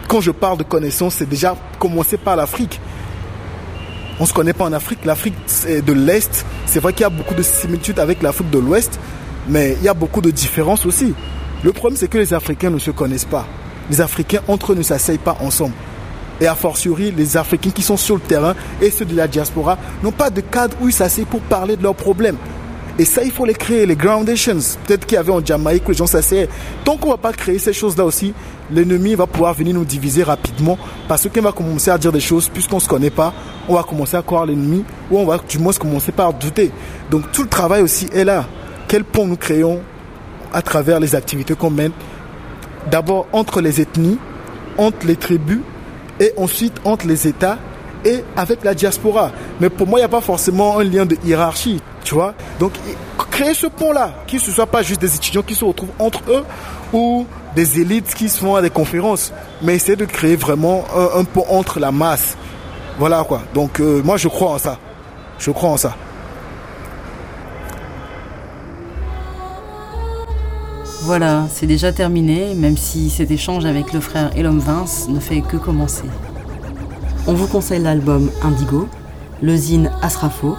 [0.08, 2.82] quand je parle de connaissance, c'est déjà commencer par l'Afrique.
[4.20, 5.06] On ne se connaît pas en Afrique.
[5.06, 5.36] L'Afrique
[5.68, 9.00] de l'Est, c'est vrai qu'il y a beaucoup de similitudes avec l'Afrique de l'Ouest,
[9.48, 11.14] mais il y a beaucoup de différences aussi.
[11.64, 13.48] Le problème, c'est que les Africains ne se connaissent pas.
[13.90, 15.74] Les Africains, entre eux, ne s'asseyent pas ensemble
[16.42, 19.78] et a fortiori les Africains qui sont sur le terrain et ceux de la diaspora
[20.04, 22.38] n'ont pas de cadre où ils s'asseyent pour parler de leurs problèmes.
[23.00, 24.58] Et ça, il faut les créer, les groundations.
[24.86, 26.50] Peut-être qu'il y avait en Jamaïque les gens s'asseyaient.
[26.84, 28.34] Tant qu'on ne va pas créer ces choses-là aussi,
[28.70, 30.78] l'ennemi va pouvoir venir nous diviser rapidement
[31.08, 33.34] parce qu'il va commencer à dire des choses, puisqu'on ne se connaît pas,
[33.70, 36.72] on va commencer à croire l'ennemi ou on va du moins commencer par douter.
[37.10, 38.46] Donc tout le travail aussi est là.
[38.90, 39.80] Quel pont nous créons
[40.52, 41.94] à travers les activités qu'on mène?
[42.92, 44.18] D'abord entre les ethnies,
[44.78, 45.62] entre les tribus,
[46.20, 47.60] et ensuite entre les États
[48.06, 49.32] et avec la diaspora.
[49.60, 52.34] Mais pour moi, il n'y a pas forcément un lien de hiérarchie, tu vois.
[52.60, 52.74] Donc,
[53.32, 56.44] créer ce pont-là, qu'il ne soit pas juste des étudiants qui se retrouvent entre eux
[56.94, 57.26] ou
[57.56, 60.86] des élites qui se font à des conférences, mais essayer de créer vraiment
[61.16, 62.38] un, pont entre la masse.
[62.98, 63.42] Voilà quoi.
[63.54, 64.78] Donc, euh, moi, je crois en ça.
[65.38, 65.96] Je crois en ça.
[71.04, 75.42] Voilà, c'est déjà terminé, même si cet échange avec le frère Elom Vince ne fait
[75.42, 76.04] que commencer.
[77.30, 78.88] On vous conseille l'album Indigo,
[79.44, 80.56] le zine Asrafo,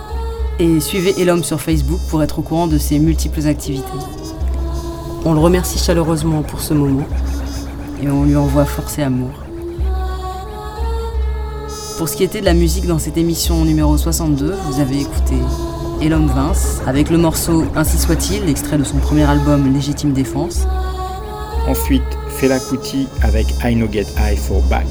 [0.60, 3.88] et suivez Elom sur Facebook pour être au courant de ses multiples activités.
[5.24, 7.08] On le remercie chaleureusement pour ce moment,
[8.00, 9.32] et on lui envoie force et amour.
[11.98, 15.34] Pour ce qui était de la musique dans cette émission numéro 62, vous avez écouté
[16.00, 20.68] et l'homme Vince, avec le morceau Ainsi soit-il, extrait de son premier album Légitime Défense.
[21.66, 24.86] Ensuite, Fela Kuti avec I No Get High for Back.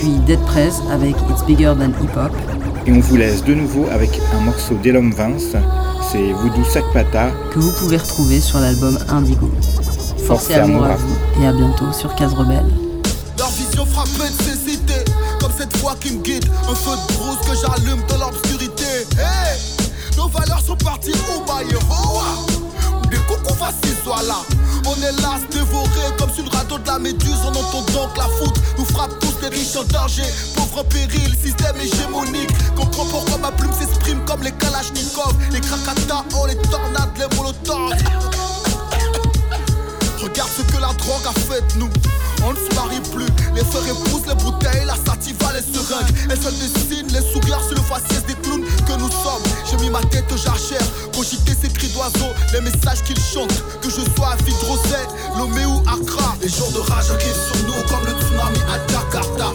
[0.00, 2.32] Puis Dead Press avec It's Bigger Than Hip Hop.
[2.86, 5.54] Et on vous laisse de nouveau avec un morceau d'Elom Vince,
[6.10, 7.28] c'est Voodoo Sakpata.
[7.52, 9.50] Que vous pouvez retrouver sur l'album Indigo.
[10.26, 11.42] Force, et amour, à vous.
[11.42, 12.64] Et à bientôt sur Case Rebelle.
[13.36, 15.04] Leur vision frappée de cécité,
[15.38, 16.46] comme cette voix qui me guide.
[16.70, 19.06] Un feu de brousse que j'allume dans l'obscurité.
[19.18, 19.60] Hey
[20.16, 22.59] nos valeurs sont parties au Bayeroa.
[23.58, 24.40] Faciles soient là.
[24.86, 27.36] On est là, dévoré comme sur le radeau de la méduse.
[27.44, 30.24] En entendant que la foudre nous frappe tous les riches en danger.
[30.56, 32.50] Pauvre péril, système hégémonique.
[32.76, 37.92] Comprends pourquoi ma plume s'exprime comme les Kalachnikov, les Krakata, oh les tornades, les molotovs.
[40.22, 41.90] Regarde ce que la drogue a fait de nous.
[42.44, 43.28] On ne se marie plus.
[43.54, 46.12] Les frères épousent les bouteilles, la sativa, les seringues.
[46.30, 49.42] Elles se dessinent les sourires sur le faciès des clowns que nous sommes.
[49.68, 53.62] J'ai mis ma tête aux jachères, cogiter ces cris d'oiseaux, les messages qu'ils chantent.
[53.82, 55.02] Que je sois à Vidrosé,
[55.36, 56.34] Lomé ou Accra.
[56.40, 59.52] Les jours de rage arrivent sur nous comme le tsunami à Jakarta.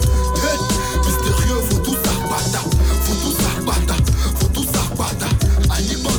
[1.04, 2.62] Mystérieux, faut tout ça, bata.
[3.02, 3.94] Faut tout ça, bata.
[4.38, 5.26] Faut tout ça, bata.
[5.74, 6.12] Animal,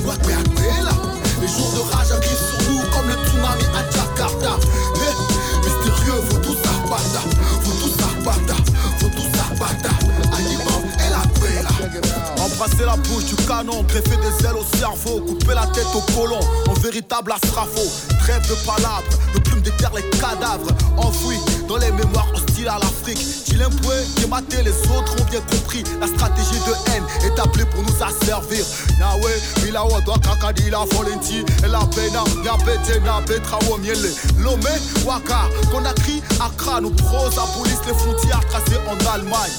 [12.57, 12.65] là.
[12.65, 16.39] Embrasser la bouche du canon, greffer des ailes au cerveau, couper la tête au colon,
[16.67, 17.81] en véritable astrafo.
[18.19, 19.03] Trêve de palabres,
[19.33, 23.19] le plume déterre les cadavres, enfouis dans les mémoires hostiles à l'Afrique.
[23.45, 23.95] Chilimboué,
[24.29, 25.83] maté, les autres ont bien compris.
[25.99, 28.65] La stratégie de haine établie pour nous asservir.
[28.99, 31.45] Yahweh, Milawa, doit kakadi la volonté.
[31.63, 34.13] Et la pena, Nyabete, Nabetra, Miele.
[34.39, 39.51] Lomé, Waka, Conakry, Accra, nous pros police les frontières tracées en Allemagne.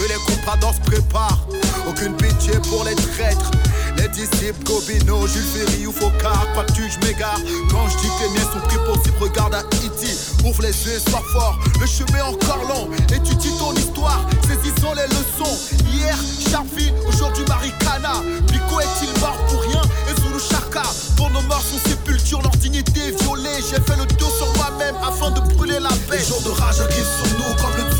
[0.00, 1.46] Que les compradors se préparent,
[1.86, 3.50] aucune pitié pour les traîtres.
[3.98, 7.38] Les disciples Gobino, Jules Ferry ou Focard, pas tu je m'égare.
[7.70, 10.16] Quand je dis que les miens sont pris pour regarde à Iti.
[10.46, 12.88] Ouvre les yeux sois fort, le chemin encore long.
[13.14, 15.58] Étudie ton histoire, saisissons les leçons.
[15.92, 16.16] Hier,
[16.50, 18.22] Charville, aujourd'hui Maricana.
[18.46, 19.82] Pico est-il mort pour rien?
[20.08, 20.82] Et Zulu Chaka,
[21.18, 23.60] pour nos morts sont sépultures, leur dignité violée.
[23.68, 26.16] J'ai fait le dos sur moi-même afin de brûler la paix.
[26.16, 27.90] Les de rage arrivent sur nous comme le